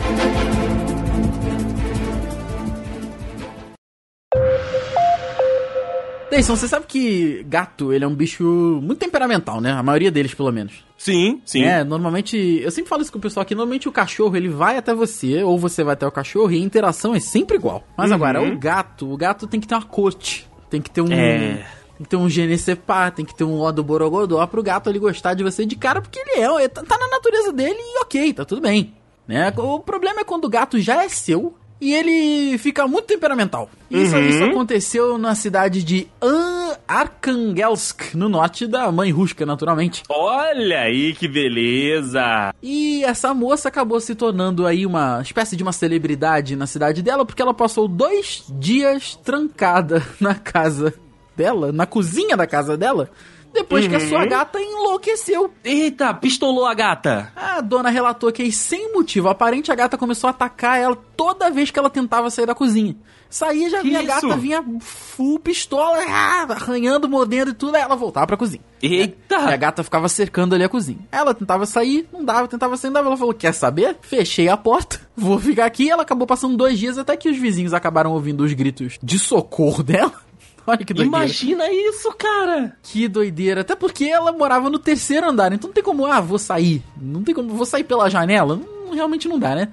Deison, 6.30 6.54
você 6.56 6.68
sabe 6.68 6.86
que 6.86 7.42
gato, 7.48 7.92
ele 7.92 8.04
é 8.04 8.08
um 8.08 8.14
bicho 8.14 8.44
muito 8.82 8.98
temperamental, 8.98 9.60
né? 9.60 9.72
A 9.72 9.82
maioria 9.82 10.10
deles, 10.10 10.34
pelo 10.34 10.52
menos. 10.52 10.84
Sim, 10.96 11.40
sim. 11.44 11.62
É, 11.64 11.82
normalmente, 11.82 12.36
eu 12.62 12.70
sempre 12.70 12.88
falo 12.90 13.02
isso 13.02 13.10
com 13.12 13.18
o 13.18 13.20
pessoal 13.20 13.42
aqui, 13.42 13.54
normalmente 13.54 13.88
o 13.88 13.92
cachorro, 13.92 14.36
ele 14.36 14.48
vai 14.48 14.76
até 14.76 14.92
você, 14.94 15.42
ou 15.42 15.58
você 15.58 15.82
vai 15.82 15.94
até 15.94 16.06
o 16.06 16.12
cachorro, 16.12 16.50
e 16.52 16.56
a 16.56 16.64
interação 16.64 17.14
é 17.14 17.20
sempre 17.20 17.56
igual. 17.56 17.82
Mas 17.96 18.10
Uhum. 18.10 18.16
agora, 18.16 18.42
o 18.42 18.58
gato, 18.58 19.10
o 19.10 19.16
gato 19.16 19.46
tem 19.46 19.58
que 19.60 19.66
ter 19.66 19.74
uma 19.74 19.84
corte, 19.84 20.46
tem 20.68 20.80
que 20.82 20.90
ter 20.90 21.00
um... 21.00 21.10
É. 21.12 21.66
Tem 21.96 22.04
que 22.04 22.10
ter 22.10 22.16
um 22.16 22.28
genecepá, 22.28 23.10
tem 23.10 23.24
que 23.24 23.34
ter 23.34 23.42
um 23.42 23.58
ó 23.58 23.72
do 23.72 23.82
borogodó 23.82 24.46
pro 24.46 24.62
gato 24.62 24.88
ele 24.88 25.00
gostar 25.00 25.34
de 25.34 25.42
você 25.42 25.66
de 25.66 25.74
cara, 25.74 26.00
porque 26.00 26.20
ele 26.20 26.42
é, 26.62 26.68
tá 26.68 26.80
tá 26.84 26.96
na 26.96 27.08
natureza 27.08 27.52
dele 27.52 27.76
e 27.76 27.98
ok, 28.02 28.32
tá 28.34 28.44
tudo 28.44 28.60
bem. 28.60 28.94
Né? 29.26 29.52
O 29.56 29.80
problema 29.80 30.20
é 30.20 30.24
quando 30.24 30.44
o 30.44 30.48
gato 30.48 30.78
já 30.78 31.02
é 31.04 31.08
seu 31.08 31.56
e 31.80 31.94
ele 31.94 32.58
fica 32.58 32.86
muito 32.88 33.06
temperamental. 33.06 33.70
Isso, 33.90 34.16
Uhum. 34.16 34.28
isso 34.28 34.44
aconteceu 34.44 35.16
na 35.18 35.34
cidade 35.34 35.82
de 35.82 36.06
An- 36.20 36.76
Arkhangelsk, 36.88 38.14
no 38.14 38.28
norte 38.28 38.66
da 38.66 38.90
mãe 38.90 39.10
Ruska, 39.10 39.44
naturalmente. 39.46 40.02
Olha 40.08 40.80
aí 40.80 41.14
que 41.14 41.28
beleza. 41.28 42.52
E 42.62 43.04
essa 43.04 43.32
moça 43.34 43.68
acabou 43.68 44.00
se 44.00 44.14
tornando 44.14 44.66
aí 44.66 44.84
uma 44.86 45.20
espécie 45.22 45.56
de 45.56 45.62
uma 45.62 45.72
celebridade 45.72 46.56
na 46.56 46.66
cidade 46.66 47.02
dela, 47.02 47.24
porque 47.24 47.42
ela 47.42 47.54
passou 47.54 47.86
dois 47.88 48.44
dias 48.58 49.16
trancada 49.22 50.02
na 50.20 50.34
casa 50.34 50.94
dela, 51.36 51.70
na 51.72 51.86
cozinha 51.86 52.36
da 52.36 52.46
casa 52.46 52.76
dela, 52.76 53.10
depois 53.52 53.86
que 53.86 53.94
a 53.94 54.08
sua 54.08 54.24
gata 54.26 54.60
enlouqueceu. 54.60 55.52
Eita, 55.64 56.12
pistolou 56.14 56.66
a 56.66 56.74
gata. 56.74 57.32
A 57.34 57.60
dona 57.60 57.90
relatou 57.90 58.30
que 58.32 58.50
sem 58.52 58.92
motivo 58.92 59.28
aparente, 59.28 59.70
a 59.72 59.74
gata 59.74 59.98
começou 59.98 60.28
a 60.28 60.30
atacar 60.30 60.78
ela 60.78 60.96
toda 61.16 61.50
vez 61.50 61.70
que 61.70 61.78
ela 61.78 61.90
tentava 61.90 62.30
sair 62.30 62.46
da 62.46 62.54
cozinha. 62.54 62.96
Saía, 63.30 63.68
já 63.68 63.78
Que 63.82 63.88
vinha 63.88 64.00
a 64.00 64.02
gata, 64.04 64.36
vinha 64.36 64.64
full 64.80 65.38
pistola, 65.38 65.98
ah, 66.08 66.46
arranhando, 66.48 67.06
mordendo 67.08 67.50
e 67.50 67.54
tudo, 67.54 67.74
aí 67.74 67.82
ela 67.82 67.94
voltava 67.94 68.26
pra 68.26 68.36
cozinha. 68.38 68.62
E 68.82 68.86
a 68.86 69.00
Eita. 69.00 69.56
gata 69.56 69.84
ficava 69.84 70.08
cercando 70.08 70.54
ali 70.54 70.64
a 70.64 70.68
cozinha. 70.68 71.00
Ela 71.12 71.34
tentava 71.34 71.66
sair, 71.66 72.08
não 72.10 72.24
dava, 72.24 72.48
tentava 72.48 72.76
sair, 72.76 72.88
não 72.88 72.94
dava. 72.94 73.08
Ela 73.08 73.16
falou: 73.18 73.34
Quer 73.34 73.52
saber? 73.52 73.98
Fechei 74.00 74.48
a 74.48 74.56
porta, 74.56 75.00
vou 75.14 75.38
ficar 75.38 75.66
aqui. 75.66 75.90
Ela 75.90 76.02
acabou 76.02 76.26
passando 76.26 76.56
dois 76.56 76.78
dias 76.78 76.96
até 76.96 77.16
que 77.18 77.28
os 77.28 77.36
vizinhos 77.36 77.74
acabaram 77.74 78.12
ouvindo 78.12 78.42
os 78.44 78.52
gritos 78.54 78.98
de 79.02 79.18
socorro 79.18 79.82
dela. 79.82 80.27
Olha 80.68 80.84
que 80.84 80.92
doideira. 80.92 81.24
Imagina 81.24 81.64
isso, 81.72 82.12
cara. 82.12 82.76
Que 82.82 83.08
doideira. 83.08 83.62
Até 83.62 83.74
porque 83.74 84.04
ela 84.04 84.30
morava 84.32 84.68
no 84.68 84.78
terceiro 84.78 85.28
andar, 85.28 85.52
então 85.52 85.68
não 85.68 85.74
tem 85.74 85.82
como, 85.82 86.04
ah, 86.06 86.20
vou 86.20 86.38
sair. 86.38 86.82
Não 87.00 87.22
tem 87.24 87.34
como, 87.34 87.54
vou 87.54 87.64
sair 87.66 87.84
pela 87.84 88.10
janela. 88.10 88.54
Não, 88.56 88.92
realmente 88.94 89.26
não 89.28 89.38
dá, 89.38 89.54
né? 89.54 89.68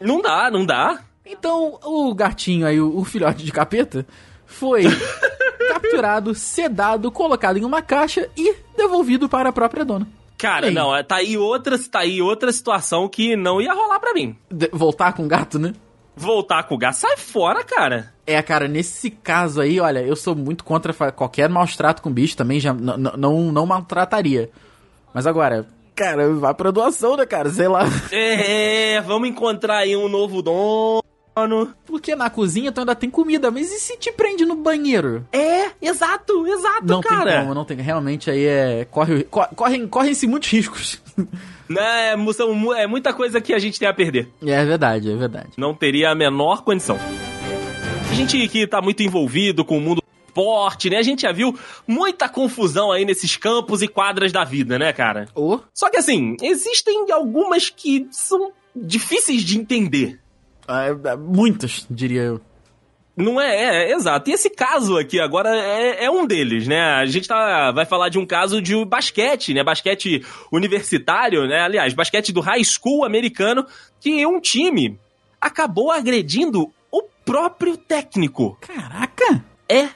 Não 0.00 0.20
dá, 0.22 0.50
não 0.50 0.64
dá. 0.64 1.00
Então, 1.24 1.78
o 1.82 2.14
gatinho 2.14 2.66
aí, 2.66 2.80
o, 2.80 2.96
o 2.98 3.04
filhote 3.04 3.44
de 3.44 3.50
capeta, 3.50 4.06
foi 4.46 4.84
capturado, 5.68 6.34
sedado, 6.34 7.10
colocado 7.10 7.56
em 7.58 7.64
uma 7.64 7.82
caixa 7.82 8.28
e 8.36 8.54
devolvido 8.76 9.28
para 9.28 9.48
a 9.48 9.52
própria 9.52 9.84
dona. 9.84 10.06
Cara, 10.38 10.66
Ei. 10.68 10.72
não, 10.74 10.94
é- 10.94 11.02
tá 11.02 11.16
aí 11.16 11.36
outra, 11.36 11.78
tá 11.78 12.00
aí 12.00 12.20
outra 12.22 12.52
situação 12.52 13.08
que 13.08 13.34
não 13.34 13.60
ia 13.60 13.72
rolar 13.72 13.98
pra 13.98 14.12
mim. 14.14 14.36
De- 14.50 14.70
voltar 14.72 15.12
com 15.14 15.24
o 15.24 15.28
gato, 15.28 15.58
né? 15.58 15.72
Voltar 16.14 16.62
com 16.64 16.74
o 16.74 16.78
gato, 16.78 16.94
sai 16.94 17.16
fora, 17.16 17.64
cara. 17.64 18.14
É, 18.26 18.42
cara, 18.42 18.66
nesse 18.66 19.10
caso 19.10 19.60
aí, 19.60 19.78
olha, 19.78 20.00
eu 20.00 20.16
sou 20.16 20.34
muito 20.34 20.64
contra 20.64 20.92
qualquer 21.12 21.48
maus 21.48 21.76
trato 21.76 22.02
com 22.02 22.10
bicho, 22.10 22.36
também 22.36 22.58
já 22.58 22.72
não, 22.74 23.52
não 23.52 23.64
maltrataria. 23.66 24.50
Mas 25.14 25.26
agora, 25.26 25.66
cara, 25.94 26.28
vai 26.34 26.52
pra 26.52 26.70
doação, 26.72 27.16
né, 27.16 27.24
cara? 27.24 27.48
Sei 27.50 27.68
lá. 27.68 27.84
É, 28.10 29.00
vamos 29.02 29.28
encontrar 29.28 29.78
aí 29.78 29.96
um 29.96 30.08
novo 30.08 30.42
dono. 30.42 31.00
Porque 31.86 32.16
na 32.16 32.30
cozinha 32.30 32.72
tu 32.72 32.80
ainda 32.80 32.94
tem 32.94 33.10
comida, 33.10 33.50
mas 33.50 33.70
e 33.70 33.78
se 33.78 33.96
te 33.98 34.10
prende 34.10 34.44
no 34.46 34.56
banheiro? 34.56 35.24
É, 35.30 35.66
exato, 35.82 36.46
exato, 36.46 36.86
Não 36.86 37.00
cara. 37.02 37.30
tem 37.30 37.40
como, 37.42 37.54
não 37.54 37.64
tem. 37.64 37.76
Realmente 37.76 38.30
aí 38.30 38.44
é. 38.46 38.86
Corre, 38.90 39.22
co- 39.24 39.46
correm, 39.54 39.86
correm-se 39.86 40.26
muitos 40.26 40.50
riscos. 40.50 41.00
Né, 41.68 42.14
são 42.32 42.54
mu- 42.54 42.72
é 42.72 42.86
muita 42.86 43.12
coisa 43.12 43.40
que 43.40 43.52
a 43.52 43.58
gente 43.58 43.76
tem 43.76 43.88
a 43.88 43.92
perder. 43.92 44.28
é 44.40 44.64
verdade, 44.64 45.10
é 45.10 45.16
verdade. 45.16 45.48
Não 45.56 45.74
teria 45.74 46.10
a 46.10 46.14
menor 46.14 46.62
condição. 46.62 46.96
Gente 48.16 48.48
que 48.48 48.66
tá 48.66 48.80
muito 48.80 49.02
envolvido 49.02 49.62
com 49.62 49.76
o 49.76 49.80
mundo 49.80 50.00
do 50.00 50.26
esporte, 50.26 50.88
né? 50.88 50.96
A 50.96 51.02
gente 51.02 51.20
já 51.20 51.32
viu 51.32 51.54
muita 51.86 52.30
confusão 52.30 52.90
aí 52.90 53.04
nesses 53.04 53.36
campos 53.36 53.82
e 53.82 53.88
quadras 53.88 54.32
da 54.32 54.42
vida, 54.42 54.78
né, 54.78 54.90
cara? 54.90 55.28
Ou. 55.34 55.62
Só 55.74 55.90
que 55.90 55.98
assim, 55.98 56.34
existem 56.40 57.12
algumas 57.12 57.68
que 57.68 58.08
são 58.10 58.52
difíceis 58.74 59.42
de 59.42 59.58
entender. 59.58 60.18
muitas, 61.14 61.86
diria 61.90 62.22
eu. 62.22 62.40
Não 63.14 63.38
é, 63.38 63.54
é, 63.54 63.90
é, 63.90 63.94
exato. 63.94 64.30
E 64.30 64.32
esse 64.32 64.48
caso 64.48 64.96
aqui 64.96 65.20
agora 65.20 65.50
é, 65.54 66.06
é 66.06 66.10
um 66.10 66.26
deles, 66.26 66.66
né? 66.66 66.80
A 66.80 67.04
gente 67.04 67.28
tá, 67.28 67.70
vai 67.70 67.84
falar 67.84 68.08
de 68.08 68.18
um 68.18 68.24
caso 68.24 68.62
de 68.62 68.82
basquete, 68.82 69.52
né? 69.52 69.62
Basquete 69.62 70.24
universitário, 70.50 71.46
né? 71.46 71.60
Aliás, 71.60 71.92
basquete 71.92 72.32
do 72.32 72.40
high 72.40 72.64
school 72.64 73.04
americano, 73.04 73.66
que 74.00 74.24
um 74.26 74.40
time 74.40 74.98
acabou 75.38 75.90
agredindo 75.90 76.72
próprio 77.26 77.76
técnico. 77.76 78.56
Caraca! 78.62 79.44
É, 79.68 79.80
é, 79.80 79.90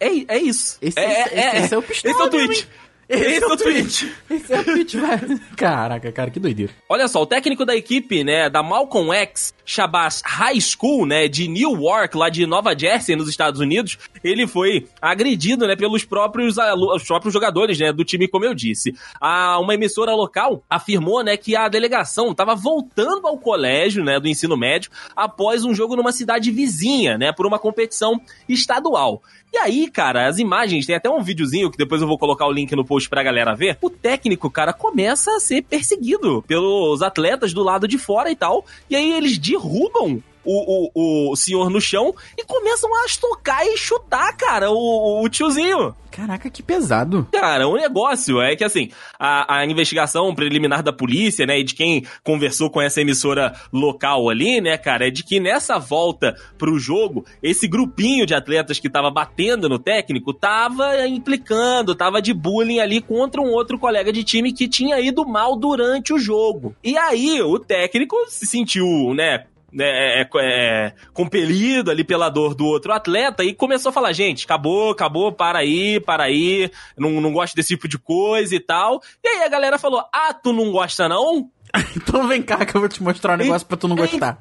é, 0.00 0.24
é 0.28 0.38
isso. 0.38 0.78
Esse 0.80 0.98
é, 0.98 1.02
é- 1.02 1.22
esse- 1.24 1.56
esse 1.64 1.74
é 1.74 1.78
o 1.78 1.82
pistola 1.82 2.14
Esse 2.14 2.22
é 2.22 2.24
o 2.24 2.30
tweet. 2.30 2.68
Hein? 3.10 3.20
Esse, 3.22 3.44
é 3.44 3.46
o 3.46 3.56
tweet. 3.56 4.12
Esse 4.30 4.52
é 4.52 4.60
o 4.60 4.64
tweet, 4.64 4.96
velho. 4.96 5.40
Caraca, 5.56 6.12
cara, 6.12 6.30
que 6.30 6.38
doideira. 6.38 6.72
Olha 6.88 7.08
só, 7.08 7.22
o 7.22 7.26
técnico 7.26 7.64
da 7.64 7.76
equipe, 7.76 8.22
né, 8.22 8.48
da 8.48 8.62
Malcolm 8.62 9.12
X 9.12 9.52
Shabazz 9.64 10.22
High 10.24 10.60
School, 10.60 11.06
né, 11.06 11.28
de 11.28 11.48
Newark, 11.48 12.16
lá 12.16 12.28
de 12.28 12.46
Nova 12.46 12.76
Jersey, 12.76 13.16
nos 13.16 13.28
Estados 13.28 13.60
Unidos, 13.60 13.98
ele 14.22 14.46
foi 14.46 14.86
agredido, 15.00 15.66
né, 15.66 15.76
pelos 15.76 16.04
próprios, 16.04 16.56
os 16.94 17.04
próprios 17.04 17.32
jogadores, 17.32 17.78
né, 17.78 17.92
do 17.92 18.04
time, 18.04 18.28
como 18.28 18.44
eu 18.44 18.54
disse. 18.54 18.94
A, 19.20 19.58
uma 19.58 19.74
emissora 19.74 20.14
local 20.14 20.62
afirmou, 20.68 21.22
né, 21.22 21.36
que 21.36 21.56
a 21.56 21.68
delegação 21.68 22.30
estava 22.30 22.54
voltando 22.54 23.26
ao 23.26 23.38
colégio, 23.38 24.04
né, 24.04 24.18
do 24.18 24.28
ensino 24.28 24.56
médio, 24.56 24.90
após 25.14 25.64
um 25.64 25.74
jogo 25.74 25.96
numa 25.96 26.12
cidade 26.12 26.50
vizinha, 26.50 27.18
né, 27.18 27.32
por 27.32 27.46
uma 27.46 27.58
competição 27.58 28.20
estadual. 28.48 29.22
E 29.52 29.58
aí, 29.58 29.90
cara, 29.90 30.28
as 30.28 30.38
imagens, 30.38 30.86
tem 30.86 30.94
até 30.94 31.10
um 31.10 31.22
videozinho 31.22 31.70
que 31.70 31.76
depois 31.76 32.00
eu 32.00 32.06
vou 32.06 32.16
colocar 32.16 32.46
o 32.46 32.52
link 32.52 32.74
no 32.76 32.84
post 32.84 32.99
pra 33.06 33.22
galera 33.22 33.54
ver. 33.54 33.78
O 33.80 33.90
técnico, 33.90 34.50
cara, 34.50 34.72
começa 34.72 35.30
a 35.36 35.40
ser 35.40 35.62
perseguido 35.62 36.42
pelos 36.46 37.02
atletas 37.02 37.52
do 37.52 37.62
lado 37.62 37.86
de 37.86 37.98
fora 37.98 38.30
e 38.30 38.36
tal. 38.36 38.64
E 38.88 38.96
aí 38.96 39.12
eles 39.12 39.38
derrubam 39.38 40.22
o, 40.44 40.90
o, 40.94 41.32
o 41.32 41.36
senhor 41.36 41.70
no 41.70 41.80
chão 41.80 42.14
e 42.36 42.44
começam 42.44 42.90
a 43.02 43.06
estocar 43.06 43.64
e 43.66 43.76
chutar, 43.76 44.36
cara, 44.36 44.70
o, 44.70 45.22
o 45.22 45.28
tiozinho. 45.28 45.94
Caraca, 46.20 46.50
que 46.50 46.62
pesado. 46.62 47.26
Cara, 47.32 47.66
o 47.66 47.76
negócio 47.76 48.42
é 48.42 48.54
que, 48.54 48.62
assim, 48.62 48.90
a, 49.18 49.60
a 49.60 49.66
investigação 49.66 50.34
preliminar 50.34 50.82
da 50.82 50.92
polícia, 50.92 51.46
né, 51.46 51.58
e 51.58 51.64
de 51.64 51.74
quem 51.74 52.04
conversou 52.22 52.68
com 52.68 52.78
essa 52.78 53.00
emissora 53.00 53.54
local 53.72 54.28
ali, 54.28 54.60
né, 54.60 54.76
cara, 54.76 55.08
é 55.08 55.10
de 55.10 55.24
que 55.24 55.40
nessa 55.40 55.78
volta 55.78 56.36
pro 56.58 56.78
jogo, 56.78 57.24
esse 57.42 57.66
grupinho 57.66 58.26
de 58.26 58.34
atletas 58.34 58.78
que 58.78 58.90
tava 58.90 59.10
batendo 59.10 59.66
no 59.66 59.78
técnico 59.78 60.34
tava 60.34 61.08
implicando, 61.08 61.94
tava 61.94 62.20
de 62.20 62.34
bullying 62.34 62.80
ali 62.80 63.00
contra 63.00 63.40
um 63.40 63.50
outro 63.50 63.78
colega 63.78 64.12
de 64.12 64.22
time 64.22 64.52
que 64.52 64.68
tinha 64.68 65.00
ido 65.00 65.26
mal 65.26 65.56
durante 65.56 66.12
o 66.12 66.18
jogo. 66.18 66.76
E 66.84 66.98
aí, 66.98 67.40
o 67.40 67.58
técnico 67.58 68.14
se 68.28 68.44
sentiu, 68.44 69.14
né, 69.14 69.46
é, 69.78 70.28
é, 70.36 70.92
compelido 71.12 71.90
ali 71.90 72.04
pela 72.04 72.28
dor 72.28 72.54
do 72.54 72.66
outro 72.66 72.92
atleta 72.92 73.44
e 73.44 73.54
começou 73.54 73.90
a 73.90 73.92
falar, 73.92 74.12
gente, 74.12 74.44
acabou, 74.44 74.90
acabou, 74.90 75.32
para 75.32 75.60
aí, 75.60 76.00
para 76.00 76.24
aí, 76.24 76.70
não, 76.96 77.20
não 77.20 77.32
gosto 77.32 77.54
desse 77.54 77.68
tipo 77.68 77.86
de 77.86 77.98
coisa 77.98 78.54
e 78.54 78.60
tal. 78.60 79.02
E 79.22 79.28
aí 79.28 79.42
a 79.42 79.48
galera 79.48 79.78
falou, 79.78 80.04
ah, 80.12 80.32
tu 80.34 80.52
não 80.52 80.70
gosta 80.70 81.08
não? 81.08 81.50
Então 81.96 82.26
vem 82.26 82.42
cá 82.42 82.64
que 82.66 82.74
eu 82.74 82.80
vou 82.80 82.88
te 82.88 83.02
mostrar 83.02 83.34
um 83.34 83.36
negócio 83.36 83.66
pra 83.66 83.76
tu 83.76 83.86
não 83.86 83.96
Ei, 83.96 84.08
gostar. 84.08 84.38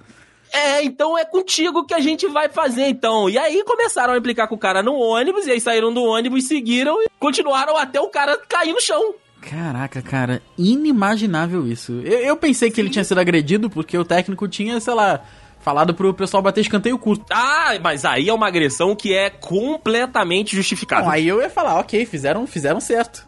É, 0.52 0.84
então 0.84 1.18
é 1.18 1.24
contigo 1.24 1.86
que 1.86 1.94
a 1.94 2.00
gente 2.00 2.28
vai 2.28 2.50
fazer, 2.50 2.88
então. 2.88 3.30
E 3.30 3.38
aí 3.38 3.64
começaram 3.64 4.14
a 4.14 4.18
implicar 4.18 4.48
com 4.48 4.56
o 4.56 4.60
cara 4.60 4.82
no 4.82 4.96
ônibus, 4.96 5.46
e 5.46 5.52
aí 5.52 5.62
saíram 5.62 5.94
do 5.94 6.04
ônibus, 6.04 6.48
seguiram 6.48 7.02
e 7.04 7.08
continuaram 7.20 7.78
até 7.78 8.02
o 8.02 8.10
cara 8.10 8.36
cair 8.36 8.74
no 8.74 8.82
chão. 8.82 9.14
Caraca, 9.42 10.02
cara, 10.02 10.42
inimaginável 10.58 11.68
isso. 11.68 12.02
Eu, 12.04 12.20
eu 12.20 12.38
pensei 12.38 12.70
que 12.70 12.80
ele 12.80 12.90
tinha 12.90 13.04
sido 13.04 13.20
agredido 13.20 13.70
porque 13.70 13.98
o 13.98 14.06
técnico 14.06 14.48
tinha, 14.48 14.80
sei 14.80 14.94
lá, 14.94 15.22
falado 15.60 15.94
pro 15.94 16.14
pessoal 16.14 16.44
bater 16.44 16.62
escanteio 16.62 16.98
curto. 16.98 17.26
Ah, 17.32 17.78
mas 17.82 18.06
aí 18.06 18.30
é 18.30 18.34
uma 18.34 18.48
agressão 18.48 18.96
que 18.96 19.14
é 19.14 19.30
completamente 19.30 20.56
justificada. 20.56 21.06
Não, 21.06 21.12
aí 21.12 21.28
eu 21.28 21.42
ia 21.42 21.50
falar, 21.50 21.80
ok, 21.80 22.06
fizeram, 22.06 22.46
fizeram 22.46 22.80
certo. 22.80 23.28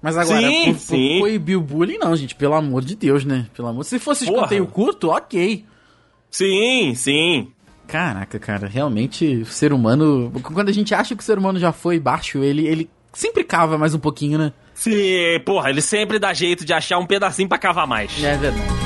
Mas 0.00 0.16
agora, 0.16 0.38
Sim, 0.40 0.64
por, 0.66 0.72
por 0.74 0.80
sim. 0.80 1.18
coibir 1.18 1.58
o 1.58 1.60
bullying, 1.60 1.98
não, 1.98 2.14
gente, 2.14 2.34
pelo 2.34 2.54
amor 2.54 2.84
de 2.84 2.94
Deus, 2.94 3.24
né? 3.24 3.46
Pelo 3.54 3.68
amor. 3.68 3.84
Se 3.84 3.98
fosse 3.98 4.24
Porra. 4.26 4.36
escanteio 4.36 4.66
curto, 4.66 5.10
ok. 5.10 5.64
Sim, 6.30 6.94
sim. 6.94 7.48
Caraca, 7.86 8.38
cara, 8.38 8.68
realmente 8.68 9.26
o 9.38 9.46
ser 9.46 9.72
humano. 9.72 10.30
Quando 10.42 10.68
a 10.68 10.72
gente 10.72 10.94
acha 10.94 11.16
que 11.16 11.22
o 11.22 11.24
ser 11.24 11.38
humano 11.38 11.58
já 11.58 11.72
foi 11.72 11.98
baixo, 11.98 12.44
ele, 12.44 12.66
ele 12.66 12.90
sempre 13.12 13.42
cava 13.42 13.76
mais 13.76 13.94
um 13.94 13.98
pouquinho, 13.98 14.38
né? 14.38 14.52
Sim, 14.78 15.40
porra, 15.44 15.70
ele 15.70 15.82
sempre 15.82 16.18
dá 16.18 16.32
jeito 16.32 16.64
de 16.64 16.72
achar 16.72 16.98
um 16.98 17.06
pedacinho 17.06 17.48
pra 17.48 17.58
cavar 17.58 17.86
mais. 17.86 18.12
É 18.22 18.36
verdade. 18.36 18.78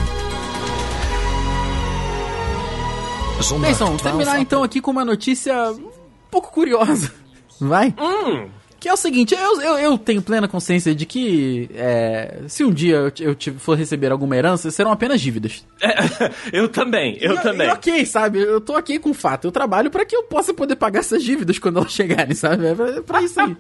12 3.37 4.03
terminar 4.03 4.41
então 4.41 4.63
aqui 4.63 4.81
com 4.81 4.91
uma 4.91 5.05
notícia 5.05 5.73
um 5.73 5.91
pouco 6.31 6.51
curiosa. 6.53 7.13
Vai. 7.61 7.95
Hum, 7.99 8.49
Que 8.83 8.89
é 8.89 8.93
o 8.93 8.97
seguinte, 8.97 9.33
eu, 9.33 9.61
eu, 9.61 9.79
eu 9.79 9.97
tenho 9.97 10.21
plena 10.21 10.49
consciência 10.49 10.93
de 10.93 11.07
que 11.07 11.71
é, 11.73 12.41
se 12.49 12.65
um 12.65 12.73
dia 12.73 12.97
eu, 12.97 13.13
eu 13.21 13.37
for 13.61 13.79
receber 13.79 14.11
alguma 14.11 14.37
herança, 14.37 14.73
serão 14.73 14.91
apenas 14.91 15.21
dívidas. 15.21 15.65
eu 16.53 16.69
também, 16.69 17.17
eu 17.21 17.37
E- 17.37 17.41
também. 17.43 17.69
E 17.69 17.71
ok, 17.71 18.05
sabe? 18.05 18.41
Eu 18.41 18.61
tô 18.61 18.75
aqui 18.75 18.99
com 18.99 19.11
o 19.11 19.15
fato. 19.15 19.45
Eu 19.47 19.53
trabalho 19.53 19.89
pra 19.89 20.05
que 20.05 20.17
eu 20.17 20.25
possa 20.25 20.53
poder 20.53 20.75
pagar 20.75 20.99
essas 20.99 21.23
dívidas 21.23 21.61
quando 21.61 21.79
elas 21.79 21.93
chegarem, 21.93 22.35
sabe? 22.35 22.67
É 22.67 22.75
pra, 22.75 23.03
pra 23.03 23.23
isso 23.23 23.41
aí. 23.41 23.57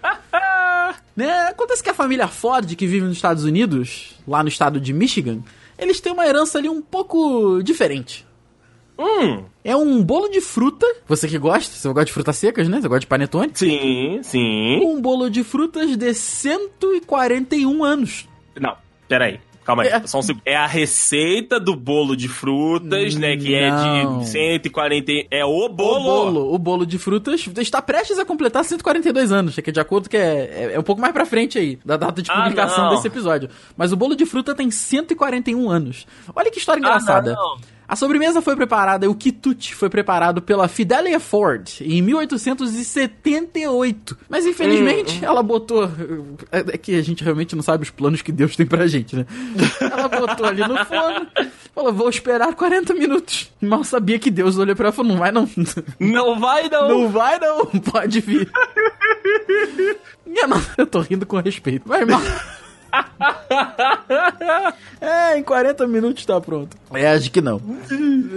né? 1.14 1.30
Acontece 1.50 1.84
que 1.84 1.90
a 1.90 1.94
família 1.94 2.26
Ford, 2.26 2.74
que 2.74 2.84
vive 2.88 3.06
nos 3.06 3.14
Estados 3.16 3.44
Unidos, 3.44 4.16
lá 4.26 4.42
no 4.42 4.48
estado 4.48 4.80
de 4.80 4.92
Michigan, 4.92 5.38
eles 5.78 6.00
têm 6.00 6.12
uma 6.12 6.26
herança 6.26 6.58
ali 6.58 6.68
um 6.68 6.82
pouco 6.82 7.62
diferente. 7.62 8.26
Um, 9.02 9.44
É 9.64 9.76
um 9.76 10.02
bolo 10.02 10.28
de 10.28 10.40
fruta. 10.40 10.86
Você 11.08 11.26
que 11.28 11.38
gosta, 11.38 11.74
você 11.74 11.88
gosta 11.88 12.04
de 12.06 12.12
frutas 12.12 12.36
secas, 12.36 12.68
né? 12.68 12.80
Você 12.80 12.88
gosta 12.88 13.00
de 13.00 13.06
panetone? 13.06 13.50
sim, 13.54 14.20
sim. 14.22 14.80
Um 14.84 15.00
bolo 15.00 15.28
de 15.30 15.42
frutas 15.44 15.96
de 15.96 16.14
141 16.14 17.84
anos. 17.84 18.28
Não, 18.60 18.76
peraí. 19.08 19.40
Calma 19.64 19.84
aí, 19.84 19.90
É. 19.90 20.04
só 20.08 20.18
um 20.18 20.22
segundo. 20.22 20.42
É 20.44 20.56
a 20.56 20.66
receita 20.66 21.60
do 21.60 21.76
bolo 21.76 22.16
de 22.16 22.26
frutas, 22.26 23.14
né? 23.14 23.36
Que 23.36 23.60
Não. 23.70 24.16
é 24.16 24.24
de 24.24 24.28
140. 24.28 25.12
É 25.30 25.44
o 25.44 25.68
bolo. 25.68 26.00
O 26.00 26.24
bolo, 26.24 26.54
o 26.54 26.58
bolo 26.58 26.84
de 26.84 26.98
frutas 26.98 27.48
está 27.58 27.80
prestes 27.80 28.18
a 28.18 28.24
completar 28.24 28.64
142 28.64 29.30
anos, 29.30 29.54
que 29.54 29.70
é 29.70 29.72
de 29.72 29.78
acordo 29.78 30.10
que 30.10 30.16
é, 30.16 30.20
é, 30.52 30.70
é 30.74 30.78
um 30.80 30.82
pouco 30.82 31.00
mais 31.00 31.12
pra 31.12 31.24
frente 31.24 31.58
aí, 31.60 31.78
da 31.84 31.96
data 31.96 32.20
de 32.20 32.28
Ah, 32.28 32.42
publicação 32.42 32.86
não. 32.86 32.90
desse 32.96 33.06
episódio. 33.06 33.48
Mas 33.76 33.92
o 33.92 33.96
bolo 33.96 34.16
de 34.16 34.26
fruta 34.26 34.52
tem 34.52 34.68
141 34.68 35.70
anos. 35.70 36.08
Olha 36.34 36.50
que 36.50 36.58
história 36.58 36.80
engraçada. 36.80 37.30
Ah, 37.32 37.36
não. 37.36 37.56
A 37.92 37.96
sobremesa 37.96 38.40
foi 38.40 38.56
preparada, 38.56 39.10
o 39.10 39.14
quitute 39.14 39.74
foi 39.74 39.90
preparado 39.90 40.40
pela 40.40 40.66
Fidelia 40.66 41.20
Ford 41.20 41.68
em 41.82 42.00
1878. 42.00 44.16
Mas 44.30 44.46
infelizmente 44.46 45.18
Hum. 45.18 45.26
ela 45.26 45.42
botou. 45.42 45.84
É 46.50 46.60
é 46.72 46.78
que 46.78 46.96
a 46.96 47.02
gente 47.02 47.22
realmente 47.22 47.54
não 47.54 47.62
sabe 47.62 47.84
os 47.84 47.90
planos 47.90 48.22
que 48.22 48.32
Deus 48.32 48.56
tem 48.56 48.64
pra 48.64 48.86
gente, 48.86 49.14
né? 49.14 49.26
Ela 49.78 50.08
botou 50.08 50.46
ali 50.46 50.66
no 50.66 50.82
forno, 50.86 51.26
falou: 51.74 51.92
vou 51.92 52.08
esperar 52.08 52.54
40 52.54 52.94
minutos. 52.94 53.52
Mal 53.60 53.84
sabia 53.84 54.18
que 54.18 54.30
Deus 54.30 54.56
olhou 54.56 54.74
pra 54.74 54.86
ela 54.86 54.94
e 54.94 54.96
falou: 54.96 55.12
não 55.12 55.18
vai 55.18 55.30
não. 55.30 55.46
Não 56.00 56.40
vai, 56.40 56.70
não. 56.70 56.88
Não 56.88 57.10
vai 57.10 57.38
não, 57.38 57.66
pode 57.66 58.20
vir. 58.20 58.50
Eu 60.78 60.86
tô 60.86 61.00
rindo 61.00 61.26
com 61.26 61.36
respeito. 61.36 61.86
Vai, 61.86 62.06
mal. 62.06 62.22
É, 65.02 65.36
em 65.36 65.42
40 65.42 65.84
minutos 65.88 66.24
tá 66.24 66.40
pronto. 66.40 66.76
É, 66.94 67.08
acho 67.08 67.28
que 67.28 67.40
não. 67.40 67.60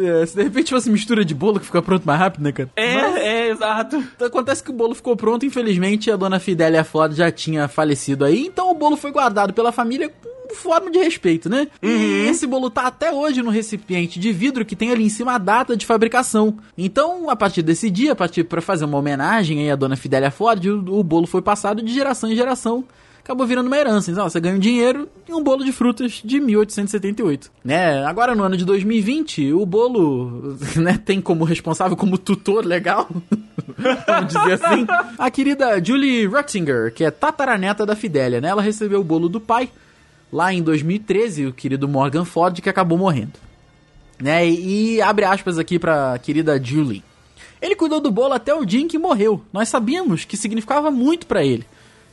É, 0.04 0.26
se 0.26 0.36
de 0.36 0.42
repente 0.42 0.72
fosse 0.72 0.90
mistura 0.90 1.24
de 1.24 1.36
bolo 1.36 1.60
que 1.60 1.66
fica 1.68 1.80
pronto 1.80 2.04
mais 2.06 2.20
rápido, 2.20 2.42
né, 2.42 2.52
cara? 2.52 2.70
É, 2.76 3.02
Mas 3.02 3.16
é, 3.18 3.50
exato. 3.50 4.04
acontece 4.20 4.64
que 4.64 4.72
o 4.72 4.74
bolo 4.74 4.96
ficou 4.96 5.16
pronto, 5.16 5.46
infelizmente 5.46 6.10
a 6.10 6.16
dona 6.16 6.40
Fidélia 6.40 6.84
Ford 6.84 7.14
já 7.14 7.30
tinha 7.32 7.68
falecido 7.68 8.26
aí, 8.26 8.48
então 8.48 8.72
o 8.72 8.74
bolo 8.74 8.98
foi 8.98 9.12
guardado 9.12 9.54
pela 9.54 9.72
família 9.72 10.10
com 10.10 10.56
forma 10.56 10.90
de 10.90 10.98
respeito, 10.98 11.50
né? 11.50 11.68
E 11.84 12.28
esse 12.28 12.48
bolo 12.48 12.70
tá 12.70 12.88
até 12.88 13.12
hoje 13.12 13.44
no 13.44 13.52
recipiente 13.52 14.20
de 14.20 14.32
vidro 14.32 14.66
que 14.66 14.76
tem 14.76 14.92
ali 14.92 15.04
em 15.04 15.10
cima 15.10 15.34
a 15.34 15.38
data 15.38 15.78
de 15.78 15.86
fabricação. 15.86 16.58
Então, 16.76 17.30
a 17.30 17.36
partir 17.36 17.62
desse 17.62 17.92
dia, 17.92 18.14
a 18.14 18.16
partir 18.16 18.44
para 18.44 18.62
fazer 18.62 18.86
uma 18.86 18.98
homenagem 18.98 19.60
aí 19.60 19.70
à 19.70 19.76
dona 19.76 19.96
Fidélia 19.96 20.32
Ford, 20.32 20.66
o, 20.66 21.00
o 21.00 21.04
bolo 21.04 21.28
foi 21.28 21.42
passado 21.42 21.82
de 21.84 21.94
geração 21.94 22.32
em 22.32 22.36
geração 22.36 22.86
acabou 23.26 23.48
virando 23.48 23.66
uma 23.66 23.76
herança. 23.76 24.12
Então, 24.12 24.30
você 24.30 24.40
ganha 24.40 24.56
um 24.56 24.60
dinheiro 24.60 25.10
e 25.28 25.34
um 25.34 25.44
bolo 25.44 25.66
de 25.66 25.72
frutas 25.72 26.22
de 26.24 26.40
1878. 26.40 27.52
Né? 27.64 28.06
Agora, 28.06 28.36
no 28.36 28.44
ano 28.44 28.56
de 28.56 28.64
2020, 28.64 29.52
o 29.52 29.66
bolo 29.66 30.56
né, 30.78 31.00
tem 31.04 31.20
como 31.20 31.44
responsável, 31.44 31.98
como 31.98 32.20
tutor 32.20 32.64
legal, 32.64 33.10
vamos 34.06 34.28
dizer 34.28 34.54
assim, 34.54 34.86
a 35.18 35.32
querida 35.32 35.84
Julie 35.84 36.28
Rutzinger, 36.28 36.94
que 36.94 37.04
é 37.04 37.10
tataraneta 37.10 37.84
da 37.84 37.96
Fidélia. 37.96 38.40
Né? 38.40 38.48
Ela 38.48 38.62
recebeu 38.62 39.02
o 39.02 39.04
bolo 39.04 39.28
do 39.28 39.42
pai 39.42 39.72
lá 40.32 40.54
em 40.54 40.62
2013, 40.62 41.48
o 41.48 41.54
querido 41.54 41.88
Morgan 41.88 42.26
Ford, 42.26 42.62
que 42.62 42.70
acabou 42.70 42.96
morrendo. 42.96 43.34
Né? 44.22 44.48
E, 44.48 45.02
abre 45.02 45.26
aspas 45.26 45.58
aqui 45.58 45.80
pra 45.80 46.20
querida 46.20 46.64
Julie. 46.64 47.04
Ele 47.60 47.76
cuidou 47.76 48.00
do 48.00 48.12
bolo 48.12 48.36
até 48.36 48.54
o 48.54 48.64
dia 48.64 48.82
em 48.82 48.88
que 48.88 49.00
morreu. 49.00 49.42
Nós 49.52 49.68
sabíamos 49.68 50.26
que 50.26 50.38
significava 50.38 50.92
muito 50.92 51.26
pra 51.26 51.44
ele. 51.44 51.66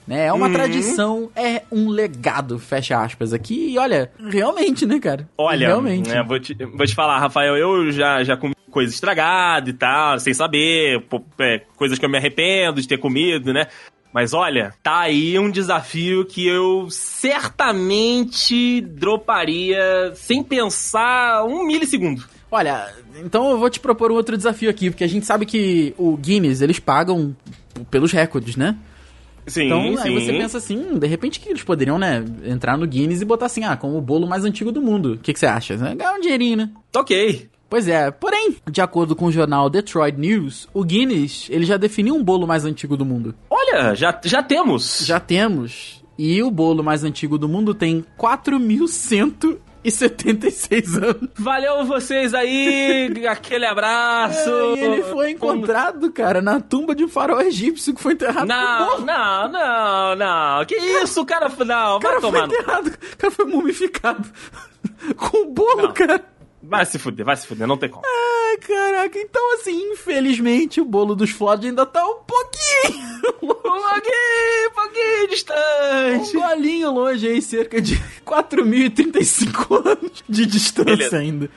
Né? 0.06 0.26
É 0.26 0.32
uma 0.32 0.46
Uhum. 0.46 0.52
tradição, 0.52 1.30
é 1.36 1.62
um 1.70 1.88
legado, 1.88 2.58
fecha 2.58 3.00
aspas 3.00 3.32
aqui. 3.32 3.70
E 3.72 3.78
olha, 3.78 4.10
realmente, 4.28 4.84
né, 4.84 4.98
cara? 4.98 5.28
Olha, 5.38 5.68
realmente. 5.68 6.08
né, 6.08 6.22
vou, 6.26 6.40
te, 6.40 6.54
vou 6.54 6.84
te 6.86 6.94
falar, 6.94 7.18
Rafael, 7.20 7.56
eu 7.56 7.92
já, 7.92 8.24
já 8.24 8.36
comi 8.36 8.52
coisa 8.70 8.92
estragada 8.92 9.70
e 9.70 9.72
tal, 9.72 10.18
sem 10.18 10.34
saber, 10.34 11.02
pô, 11.08 11.22
é, 11.38 11.60
coisas 11.76 11.98
que 11.98 12.04
eu 12.04 12.08
me 12.10 12.18
arrependo 12.18 12.80
de 12.80 12.88
ter 12.88 12.98
comido, 12.98 13.52
né? 13.52 13.66
Mas 14.12 14.34
olha, 14.34 14.74
tá 14.82 15.00
aí 15.00 15.38
um 15.38 15.50
desafio 15.50 16.24
que 16.26 16.46
eu 16.46 16.88
certamente 16.90 18.80
droparia 18.80 20.12
sem 20.14 20.42
pensar 20.42 21.44
um 21.44 21.64
milissegundo. 21.64 22.24
Olha, 22.50 22.92
então 23.24 23.50
eu 23.50 23.58
vou 23.58 23.70
te 23.70 23.80
propor 23.80 24.10
um 24.12 24.14
outro 24.14 24.36
desafio 24.36 24.68
aqui, 24.68 24.90
porque 24.90 25.04
a 25.04 25.08
gente 25.08 25.24
sabe 25.24 25.46
que 25.46 25.94
o 25.96 26.16
Guinness, 26.16 26.60
eles 26.60 26.78
pagam 26.78 27.34
pelos 27.90 28.12
recordes, 28.12 28.56
né? 28.56 28.76
Sim, 29.46 29.66
Então, 29.66 29.96
sim. 29.96 30.08
aí 30.08 30.14
você 30.14 30.32
pensa 30.32 30.58
assim, 30.58 30.98
de 30.98 31.06
repente 31.06 31.40
que 31.40 31.48
eles 31.48 31.62
poderiam, 31.62 31.98
né, 31.98 32.24
entrar 32.44 32.76
no 32.78 32.86
Guinness 32.86 33.20
e 33.20 33.24
botar 33.24 33.46
assim, 33.46 33.64
ah, 33.64 33.76
como 33.76 33.96
o 33.98 34.00
bolo 34.02 34.26
mais 34.26 34.44
antigo 34.44 34.70
do 34.70 34.80
mundo. 34.80 35.14
O 35.14 35.18
que, 35.18 35.32
que 35.32 35.38
você 35.38 35.46
acha? 35.46 35.76
Ganhar 35.76 36.12
um 36.14 36.20
dinheirinho, 36.20 36.56
né? 36.58 36.70
Ok. 36.96 37.48
Pois 37.68 37.88
é, 37.88 38.10
porém, 38.10 38.56
de 38.70 38.82
acordo 38.82 39.16
com 39.16 39.24
o 39.26 39.32
jornal 39.32 39.70
Detroit 39.70 40.18
News, 40.18 40.68
o 40.74 40.84
Guinness, 40.84 41.48
ele 41.50 41.64
já 41.64 41.78
definiu 41.78 42.14
um 42.14 42.22
bolo 42.22 42.46
mais 42.46 42.64
antigo 42.66 42.98
do 42.98 43.04
mundo. 43.04 43.34
Olha, 43.48 43.94
já, 43.94 44.18
já 44.24 44.42
temos. 44.42 45.02
Já 45.06 45.18
temos. 45.18 46.02
E 46.18 46.42
o 46.42 46.50
bolo 46.50 46.84
mais 46.84 47.02
antigo 47.02 47.38
do 47.38 47.48
mundo 47.48 47.72
tem 47.74 48.04
4.176 49.84 50.96
anos. 51.02 51.30
Valeu 51.34 51.84
vocês 51.84 52.34
aí, 52.34 53.12
aquele 53.28 53.66
abraço. 53.66 54.48
É, 54.50 54.74
e 54.76 54.80
ele 54.80 55.02
foi 55.04 55.30
encontrado, 55.30 56.10
cara, 56.12 56.40
na 56.40 56.60
tumba 56.60 56.94
de 56.94 57.04
um 57.04 57.08
farol 57.08 57.40
egípcio 57.40 57.94
que 57.94 58.00
foi 58.02 58.12
enterrado 58.14 58.46
Não, 58.46 59.00
não, 59.00 59.48
não, 59.50 60.16
não. 60.16 60.64
Que 60.64 60.76
isso, 60.76 61.24
cara? 61.24 61.48
Não, 61.48 61.98
cara 62.00 62.20
vai 62.20 62.20
foi 62.20 62.30
tomar. 62.30 62.46
no- 62.46 62.54
enterrado, 62.54 62.86
o 62.88 63.16
cara 63.16 63.30
foi 63.32 63.44
mumificado. 63.46 64.28
com 65.16 65.52
bolo, 65.52 65.82
Não. 65.82 65.92
cara. 65.92 66.24
Vai 66.64 66.86
se 66.86 66.96
fuder, 66.96 67.26
vai 67.26 67.36
se 67.36 67.44
fuder, 67.46 67.66
não 67.66 67.76
tem 67.76 67.88
como. 67.88 68.04
Ai, 68.06 68.56
caraca. 68.58 69.18
Então, 69.18 69.54
assim, 69.54 69.90
infelizmente, 69.92 70.80
o 70.80 70.84
bolo 70.84 71.16
dos 71.16 71.30
Ford 71.30 71.64
ainda 71.64 71.84
tá 71.84 72.06
um 72.06 72.22
pouquinho 72.82 73.12
Um 73.42 73.46
pouquinho, 73.46 74.68
um 74.68 74.74
pouquinho 74.74 75.24
Um 75.24 75.28
distante. 75.28 76.32
golinho 76.36 76.90
longe 76.92 77.26
aí, 77.28 77.40
cerca 77.42 77.80
de 77.80 77.96
4.035 78.26 79.86
anos 79.86 80.24
de 80.28 80.46
distância 80.46 80.96
Beleza. 80.96 81.18
ainda. 81.18 81.50